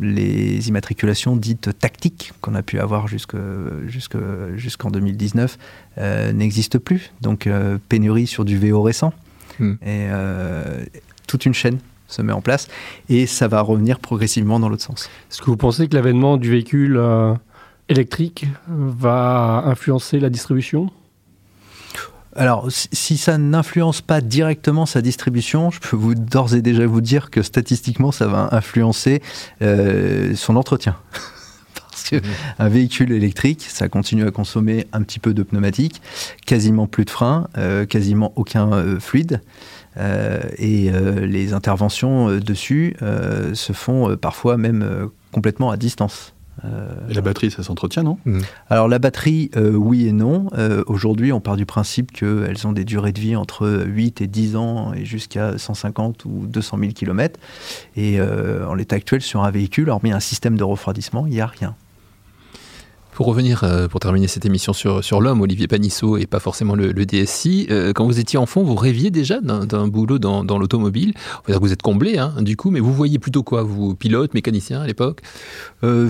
les 0.00 0.68
immatriculations 0.68 1.36
dites 1.36 1.70
tactiques 1.78 2.32
qu'on 2.42 2.54
a 2.54 2.62
pu 2.62 2.78
avoir 2.78 3.08
jusque- 3.08 3.36
jusque- 3.88 4.16
jusqu'en 4.56 4.90
2019 4.90 5.58
euh, 5.98 6.32
n'existent 6.32 6.78
plus. 6.78 7.10
Donc 7.22 7.46
euh, 7.46 7.78
pénurie 7.88 8.26
sur 8.26 8.44
du 8.44 8.58
VO 8.58 8.82
récent. 8.82 9.12
Hmm. 9.58 9.74
Et 9.86 10.06
toute 11.26 11.44
une 11.46 11.54
chaîne 11.54 11.78
se 12.08 12.22
met 12.22 12.32
en 12.32 12.40
place 12.40 12.68
et 13.08 13.26
ça 13.26 13.46
va 13.48 13.60
revenir 13.60 14.00
progressivement 14.00 14.58
dans 14.60 14.68
l'autre 14.68 14.82
sens. 14.82 15.08
Est-ce 15.30 15.40
que 15.40 15.46
vous 15.46 15.56
pensez 15.56 15.86
que 15.88 15.94
l'avènement 15.94 16.36
du 16.38 16.50
véhicule 16.50 16.98
électrique 17.90 18.46
va 18.68 19.62
influencer 19.66 20.20
la 20.20 20.30
distribution? 20.30 20.90
Alors, 22.36 22.68
si- 22.70 23.16
ça 23.16 23.38
n'influence 23.38 24.00
pas 24.02 24.20
directement 24.20 24.86
sa 24.86 25.02
distribution, 25.02 25.70
je 25.72 25.80
peux 25.80 25.96
vous 25.96 26.14
d'ores 26.14 26.54
et 26.54 26.62
déjà 26.62 26.86
vous 26.86 27.00
dire 27.00 27.28
que 27.30 27.42
statistiquement, 27.42 28.12
ça 28.12 28.28
va 28.28 28.48
influencer 28.52 29.20
euh, 29.62 30.34
son 30.36 30.54
entretien. 30.56 30.96
Parce 31.90 32.08
que 32.08 32.16
un 32.60 32.68
véhicule 32.68 33.10
électrique, 33.12 33.66
ça 33.68 33.88
continue 33.88 34.26
à 34.26 34.30
consommer 34.30 34.86
un 34.92 35.02
petit 35.02 35.18
peu 35.18 35.34
de 35.34 35.42
pneumatique, 35.42 36.00
quasiment 36.46 36.86
plus 36.86 37.04
de 37.04 37.10
frein, 37.10 37.48
quasiment 37.88 38.32
aucun 38.36 38.98
fluide. 39.00 39.42
et 39.98 40.90
les 41.22 41.52
interventions 41.52 42.38
dessus 42.38 42.96
se 43.52 43.72
font 43.74 44.16
parfois 44.16 44.56
même 44.56 45.10
complètement 45.32 45.70
à 45.70 45.76
distance. 45.76 46.32
Et 47.08 47.14
la 47.14 47.20
batterie, 47.22 47.50
ça 47.50 47.62
s'entretient, 47.62 48.02
non? 48.02 48.18
Mmh. 48.24 48.40
Alors 48.68 48.88
la 48.88 48.98
batterie, 48.98 49.50
euh, 49.56 49.72
oui 49.72 50.06
et 50.06 50.12
non. 50.12 50.48
Euh, 50.56 50.82
aujourd'hui, 50.86 51.32
on 51.32 51.40
part 51.40 51.56
du 51.56 51.66
principe 51.66 52.12
qu'elles 52.12 52.66
ont 52.66 52.72
des 52.72 52.84
durées 52.84 53.12
de 53.12 53.20
vie 53.20 53.36
entre 53.36 53.84
8 53.86 54.20
et 54.20 54.26
10 54.26 54.56
ans 54.56 54.92
et 54.92 55.04
jusqu'à 55.04 55.56
150 55.56 56.24
ou 56.26 56.46
200 56.46 56.78
000 56.78 56.92
km. 56.92 57.40
Et 57.96 58.20
euh, 58.20 58.66
en 58.66 58.74
l'état 58.74 58.96
actuel, 58.96 59.22
sur 59.22 59.42
un 59.42 59.50
véhicule, 59.50 59.88
hormis 59.88 60.12
un 60.12 60.20
système 60.20 60.56
de 60.56 60.64
refroidissement, 60.64 61.26
il 61.26 61.32
n'y 61.32 61.40
a 61.40 61.46
rien. 61.46 61.74
Pour 63.20 63.26
revenir, 63.26 63.64
euh, 63.64 63.86
pour 63.86 64.00
terminer 64.00 64.28
cette 64.28 64.46
émission 64.46 64.72
sur, 64.72 65.04
sur 65.04 65.20
l'homme, 65.20 65.42
Olivier 65.42 65.68
Panisseau 65.68 66.16
et 66.16 66.24
pas 66.24 66.40
forcément 66.40 66.74
le, 66.74 67.04
DSI, 67.04 67.66
euh, 67.68 67.92
quand 67.92 68.06
vous 68.06 68.18
étiez 68.18 68.38
enfant, 68.38 68.62
vous 68.62 68.74
rêviez 68.74 69.10
déjà 69.10 69.42
d'un 69.42 69.88
boulot 69.88 70.18
dans, 70.18 70.42
dans 70.42 70.56
l'automobile? 70.56 71.12
Vous 71.46 71.70
êtes 71.70 71.82
comblé, 71.82 72.16
hein, 72.16 72.32
du 72.40 72.56
coup, 72.56 72.70
mais 72.70 72.80
vous 72.80 72.94
voyez 72.94 73.18
plutôt 73.18 73.42
quoi 73.42 73.62
Vous, 73.62 73.94
pilote, 73.94 74.32
mécanicien 74.32 74.80
à 74.80 74.86
l'époque? 74.86 75.20
Euh, 75.84 76.08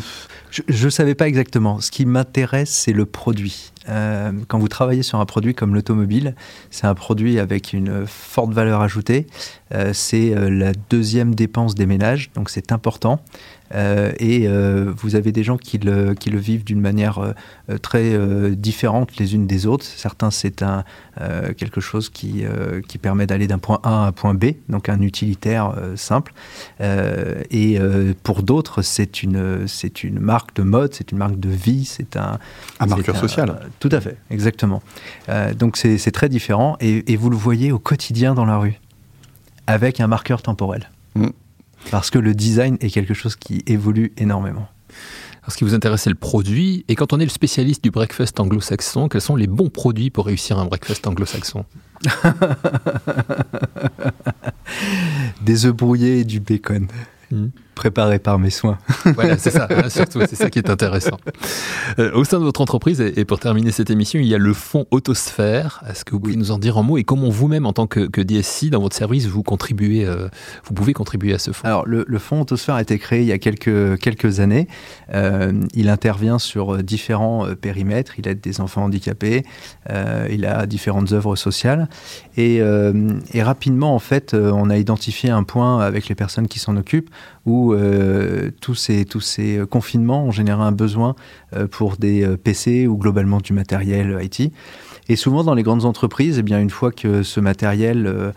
Je 0.52 0.84
ne 0.84 0.90
savais 0.90 1.16
pas 1.16 1.26
exactement. 1.26 1.80
Ce 1.80 1.90
qui 1.90 2.06
m'intéresse, 2.06 2.70
c'est 2.70 2.92
le 2.92 3.06
produit. 3.06 3.72
Quand 3.86 4.58
vous 4.58 4.68
travaillez 4.68 5.02
sur 5.02 5.20
un 5.20 5.26
produit 5.26 5.54
comme 5.54 5.74
l'automobile, 5.74 6.34
c'est 6.70 6.86
un 6.86 6.94
produit 6.94 7.38
avec 7.38 7.72
une 7.72 8.06
forte 8.06 8.52
valeur 8.52 8.80
ajoutée. 8.80 9.26
c'est 9.92 10.34
la 10.34 10.72
deuxième 10.90 11.34
dépense 11.34 11.74
des 11.74 11.86
ménages, 11.86 12.30
donc 12.34 12.50
c'est 12.50 12.72
important. 12.72 13.20
Euh, 13.74 14.12
et 14.18 14.48
euh, 14.48 14.92
vous 14.96 15.14
avez 15.14 15.30
des 15.32 15.44
gens 15.44 15.56
qui 15.56 15.78
le, 15.78 16.14
qui 16.14 16.30
le 16.30 16.38
vivent 16.38 16.64
d'une 16.64 16.80
manière 16.80 17.18
euh, 17.18 17.78
très 17.78 18.18
différente 18.56 19.16
les 19.18 19.34
unes 19.34 19.46
des 19.46 19.66
autres. 19.66 19.84
Certains, 19.84 20.30
c'est 20.30 20.62
un, 20.62 20.84
quelque 21.56 21.80
chose 21.80 22.08
qui, 22.08 22.44
qui 22.88 22.98
permet 22.98 23.26
d'aller 23.26 23.46
d'un 23.46 23.58
point 23.58 23.78
A 23.82 24.04
à 24.04 24.06
un 24.06 24.12
point 24.12 24.34
B, 24.34 24.52
donc 24.68 24.88
un 24.88 25.00
utilitaire 25.00 25.74
simple. 25.96 26.32
et 26.80 27.78
pour 28.22 28.42
d'autres, 28.42 28.82
c'est 28.82 29.22
une, 29.22 29.68
c'est 29.68 30.02
une 30.02 30.18
marque 30.18 30.54
de 30.56 30.62
mode, 30.62 30.94
c'est 30.94 31.12
une 31.12 31.18
marque 31.18 31.38
de 31.38 31.50
vie, 31.50 31.84
c'est 31.84 32.16
un... 32.16 32.38
Un 32.80 32.86
marqueur 32.86 33.16
social. 33.16 33.69
Tout 33.78 33.88
à 33.92 34.00
fait, 34.00 34.16
exactement. 34.30 34.82
donc 35.56 35.76
c'est 35.76 36.10
très 36.10 36.28
différent 36.28 36.76
et, 36.80 37.12
et, 37.12 37.16
vous 37.16 37.30
le 37.30 37.36
voyez 37.36 37.72
au 37.72 37.78
quotidien 37.78 38.34
dans 38.34 38.44
la 38.44 38.58
rue, 38.58 38.80
avec 39.66 40.00
un 40.00 40.06
marqueur 40.06 40.42
temporel. 40.42 40.90
Mm. 41.14 41.28
Parce 41.90 42.10
que 42.10 42.18
le 42.18 42.34
design 42.34 42.76
est 42.80 42.90
quelque 42.90 43.14
chose 43.14 43.36
qui 43.36 43.62
évolue 43.66 44.12
énormément. 44.18 44.68
Alors, 45.42 45.52
ce 45.52 45.56
qui 45.56 45.64
vous 45.64 45.74
intéresse, 45.74 46.02
c'est 46.02 46.10
le 46.10 46.16
produit. 46.16 46.84
Et 46.88 46.94
quand 46.94 47.14
on 47.14 47.20
est 47.20 47.24
le 47.24 47.30
spécialiste 47.30 47.82
du 47.82 47.90
breakfast 47.90 48.38
anglo-saxon, 48.38 49.08
quels 49.08 49.22
sont 49.22 49.36
les 49.36 49.46
bons 49.46 49.70
produits 49.70 50.10
pour 50.10 50.26
réussir 50.26 50.58
un 50.58 50.66
breakfast 50.66 51.06
anglo-saxon? 51.06 51.64
Des 55.42 55.64
œufs 55.64 55.72
brouillés 55.72 56.20
et 56.20 56.24
du 56.24 56.40
bacon. 56.40 56.88
Hmm 57.30 57.48
préparé 57.80 58.18
par 58.18 58.38
mes 58.38 58.50
soins. 58.50 58.76
voilà, 59.14 59.38
c'est 59.38 59.50
ça, 59.50 59.66
hein, 59.70 59.88
surtout, 59.88 60.20
c'est 60.28 60.36
ça 60.36 60.50
qui 60.50 60.58
est 60.58 60.68
intéressant. 60.68 61.16
Euh, 61.98 62.12
au 62.12 62.24
sein 62.24 62.38
de 62.38 62.44
votre 62.44 62.60
entreprise, 62.60 63.00
et, 63.00 63.24
pour 63.24 63.40
terminer 63.40 63.70
cette 63.70 63.88
émission, 63.88 64.20
il 64.20 64.26
y 64.26 64.34
a 64.34 64.38
le 64.38 64.52
fonds 64.52 64.84
Autosphère. 64.90 65.82
Est-ce 65.88 66.04
que 66.04 66.10
vous 66.10 66.20
pouvez 66.20 66.36
nous 66.36 66.50
en 66.50 66.58
dire 66.58 66.76
un 66.76 66.82
mot 66.82 66.98
et 66.98 67.04
comment 67.04 67.30
vous-même, 67.30 67.64
en 67.64 67.72
tant 67.72 67.86
que, 67.86 68.20
DSI, 68.20 68.68
dans 68.68 68.82
votre 68.82 68.94
service, 68.94 69.28
vous 69.28 69.42
contribuez, 69.42 70.04
euh, 70.04 70.28
vous 70.64 70.74
pouvez 70.74 70.92
contribuer 70.92 71.32
à 71.32 71.38
ce 71.38 71.52
fonds? 71.52 71.66
Alors, 71.66 71.86
le, 71.86 72.04
fonds 72.18 72.42
Autosphère 72.42 72.74
a 72.74 72.82
été 72.82 72.98
créé 72.98 73.22
il 73.22 73.28
y 73.28 73.32
a 73.32 73.38
quelques, 73.38 73.98
quelques 73.98 74.40
années. 74.40 74.68
Euh, 75.14 75.52
il 75.72 75.88
intervient 75.88 76.38
sur 76.38 76.82
différents 76.82 77.46
périmètres. 77.58 78.18
Il 78.18 78.28
aide 78.28 78.42
des 78.42 78.60
enfants 78.60 78.84
handicapés. 78.84 79.42
il 79.88 80.44
a 80.44 80.66
différentes 80.66 81.12
œuvres 81.12 81.34
sociales. 81.34 81.88
Et, 82.36 82.56
et 82.56 83.42
rapidement, 83.42 83.94
en 83.94 83.98
fait, 83.98 84.34
on 84.34 84.68
a 84.68 84.76
identifié 84.76 85.30
un 85.30 85.44
point 85.44 85.80
avec 85.80 86.10
les 86.10 86.14
personnes 86.14 86.46
qui 86.46 86.58
s'en 86.58 86.76
occupent 86.76 87.08
où 87.46 87.69
euh, 87.72 88.50
tous, 88.60 88.74
ces, 88.74 89.06
ces 89.20 89.62
confinements 89.68 90.24
ont 90.24 90.30
généré 90.30 90.62
un 90.62 90.72
besoin 90.72 91.14
euh, 91.54 91.66
pour 91.66 91.96
des 91.96 92.24
euh, 92.24 92.36
PC 92.36 92.86
ou 92.86 92.96
globalement 92.96 93.38
du 93.38 93.52
matériel 93.52 94.18
IT. 94.22 94.52
Et 95.08 95.16
souvent 95.16 95.42
dans 95.42 95.54
les 95.54 95.62
grandes 95.62 95.84
entreprises, 95.84 96.38
eh 96.38 96.42
bien, 96.42 96.60
une 96.60 96.70
fois 96.70 96.92
que 96.92 97.24
ce 97.24 97.40
matériel 97.40 98.32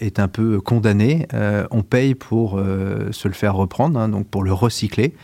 est 0.00 0.20
un 0.20 0.28
peu 0.28 0.60
condamné, 0.60 1.26
on 1.70 1.82
paye 1.82 2.14
pour 2.14 2.60
se 3.12 3.28
le 3.28 3.32
faire 3.32 3.54
reprendre, 3.54 3.98
hein, 3.98 4.10
donc 4.10 4.26
pour 4.26 4.44
le 4.44 4.52
recycler. 4.52 5.14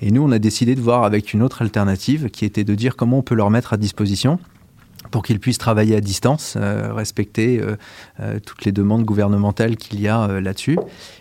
Et 0.00 0.10
nous, 0.10 0.22
on 0.22 0.32
a 0.32 0.38
décidé 0.38 0.74
de 0.74 0.80
voir 0.80 1.04
avec 1.04 1.34
une 1.34 1.42
autre 1.42 1.60
alternative 1.60 2.30
qui 2.30 2.46
était 2.46 2.64
de 2.64 2.74
dire 2.74 2.96
comment 2.96 3.18
on 3.18 3.22
peut 3.22 3.34
leur 3.34 3.50
mettre 3.50 3.74
à 3.74 3.76
disposition 3.76 4.38
pour 5.12 5.22
qu'ils 5.22 5.38
puissent 5.38 5.58
travailler 5.58 5.94
à 5.94 6.00
distance, 6.00 6.56
euh, 6.56 6.92
respecter 6.92 7.60
euh, 7.60 7.76
euh, 8.18 8.40
toutes 8.44 8.64
les 8.64 8.72
demandes 8.72 9.04
gouvernementales 9.04 9.76
qu'il 9.76 10.00
y 10.00 10.08
a 10.08 10.40
là-dessus. 10.40 10.78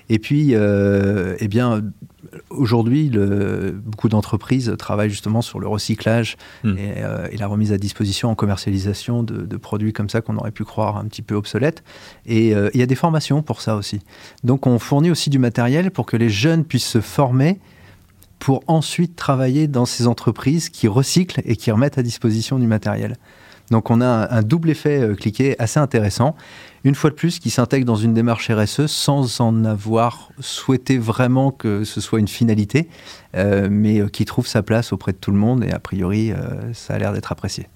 Et 0.09 0.17
puis, 0.17 0.53
eh 0.53 1.47
bien, 1.47 1.81
aujourd'hui, 2.49 3.11
beaucoup 3.85 4.09
d'entreprises 4.09 4.73
travaillent 4.77 5.09
justement 5.09 5.41
sur 5.41 5.59
le 5.59 5.67
recyclage 5.67 6.37
hmm. 6.63 6.77
et, 7.31 7.37
la 7.37 7.47
remise 7.47 7.71
à 7.71 7.77
disposition 7.77 8.29
en 8.29 8.35
commercialisation 8.35 9.23
de, 9.23 9.57
produits 9.57 9.93
comme 9.93 10.09
ça 10.09 10.21
qu'on 10.21 10.37
aurait 10.37 10.51
pu 10.51 10.65
croire 10.65 10.97
un 10.97 11.05
petit 11.05 11.21
peu 11.21 11.35
obsolètes. 11.35 11.83
Et 12.25 12.49
il 12.49 12.79
y 12.79 12.81
a 12.81 12.85
des 12.85 12.95
formations 12.95 13.41
pour 13.41 13.61
ça 13.61 13.75
aussi. 13.75 13.99
Donc, 14.43 14.67
on 14.67 14.79
fournit 14.79 15.11
aussi 15.11 15.29
du 15.29 15.39
matériel 15.39 15.91
pour 15.91 16.05
que 16.05 16.17
les 16.17 16.29
jeunes 16.29 16.65
puissent 16.65 16.89
se 16.89 17.01
former 17.01 17.59
pour 18.39 18.63
ensuite 18.67 19.15
travailler 19.15 19.67
dans 19.67 19.85
ces 19.85 20.07
entreprises 20.07 20.69
qui 20.69 20.87
recyclent 20.87 21.41
et 21.45 21.55
qui 21.55 21.71
remettent 21.71 21.99
à 21.99 22.03
disposition 22.03 22.59
du 22.59 22.67
matériel. 22.67 23.15
Donc 23.71 23.89
on 23.89 24.01
a 24.01 24.27
un, 24.29 24.41
double 24.41 24.69
effet 24.69 25.01
euh, 25.01 25.15
cliqué 25.15 25.55
assez 25.57 25.79
intéressant. 25.79 26.35
Une 26.83 26.95
fois 26.95 27.09
de 27.09 27.15
plus, 27.15 27.39
qui 27.39 27.49
s'intègre 27.49 27.85
dans 27.85 27.95
une 27.95 28.13
démarche 28.13 28.49
RSE 28.49 28.87
sans 28.87 29.39
en 29.39 29.65
avoir 29.65 30.29
souhaité 30.39 30.97
vraiment 30.97 31.51
que 31.51 31.83
ce 31.83 32.01
soit 32.01 32.19
une 32.19 32.27
finalité, 32.27 32.89
euh, 33.35 33.67
mais 33.69 34.01
euh, 34.01 34.07
qui 34.07 34.25
trouve 34.25 34.47
sa 34.47 34.63
place 34.63 34.91
auprès 34.91 35.11
de 35.11 35.17
tout 35.17 35.31
le 35.31 35.37
monde 35.37 35.63
et 35.63 35.71
a 35.71 35.79
priori, 35.79 36.31
ça 36.73 36.95
a 36.95 36.97
l'air 36.97 37.13
d'être 37.13 37.31
apprécié. 37.31 37.67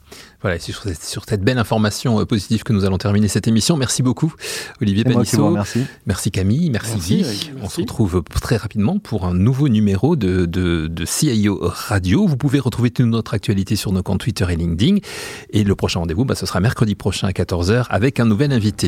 Voilà, 0.41 0.59
c'est 0.59 0.71
sur, 0.71 1.23
cette 1.27 1.41
belle 1.41 1.57
information 1.57 2.23
positive 2.25 2.61
que 2.61 2.71
nous 2.71 2.85
allons 2.85 2.99
terminer 2.99 3.27
cette 3.27 3.47
émission. 3.47 3.77
Merci 3.77 4.03
beaucoup, 4.03 4.33
Olivier 4.79 5.03
Panissot. 5.03 5.49
Merci. 5.49 5.85
merci 6.05 6.29
Camille, 6.29 6.69
merci, 6.69 6.97
Guy. 6.97 7.51
On 7.63 7.69
se 7.69 7.81
retrouve 7.81 8.21
très 8.41 8.57
rapidement 8.57 8.99
pour 8.99 9.25
un 9.25 9.33
nouveau 9.33 9.69
numéro 9.69 10.15
de, 10.15 10.45
de, 10.45 11.05
CIO 11.05 11.59
Radio. 11.63 12.27
Vous 12.27 12.37
pouvez 12.37 12.59
retrouver 12.59 12.91
toute 12.91 13.07
notre 13.07 13.33
actualité 13.33 13.75
sur 13.75 13.91
nos 13.91 14.03
comptes 14.03 14.19
Twitter 14.19 14.45
et 14.49 14.55
LinkedIn. 14.55 14.97
Et 15.49 15.63
le 15.63 15.75
prochain 15.75 16.01
rendez-vous, 16.01 16.25
bah, 16.25 16.35
ce 16.35 16.45
sera 16.45 16.59
mercredi 16.59 16.93
prochain 16.93 17.27
à 17.27 17.31
14h 17.31 17.85
avec 17.89 18.19
un 18.19 18.25
nouvel 18.25 18.51
invité. 18.51 18.87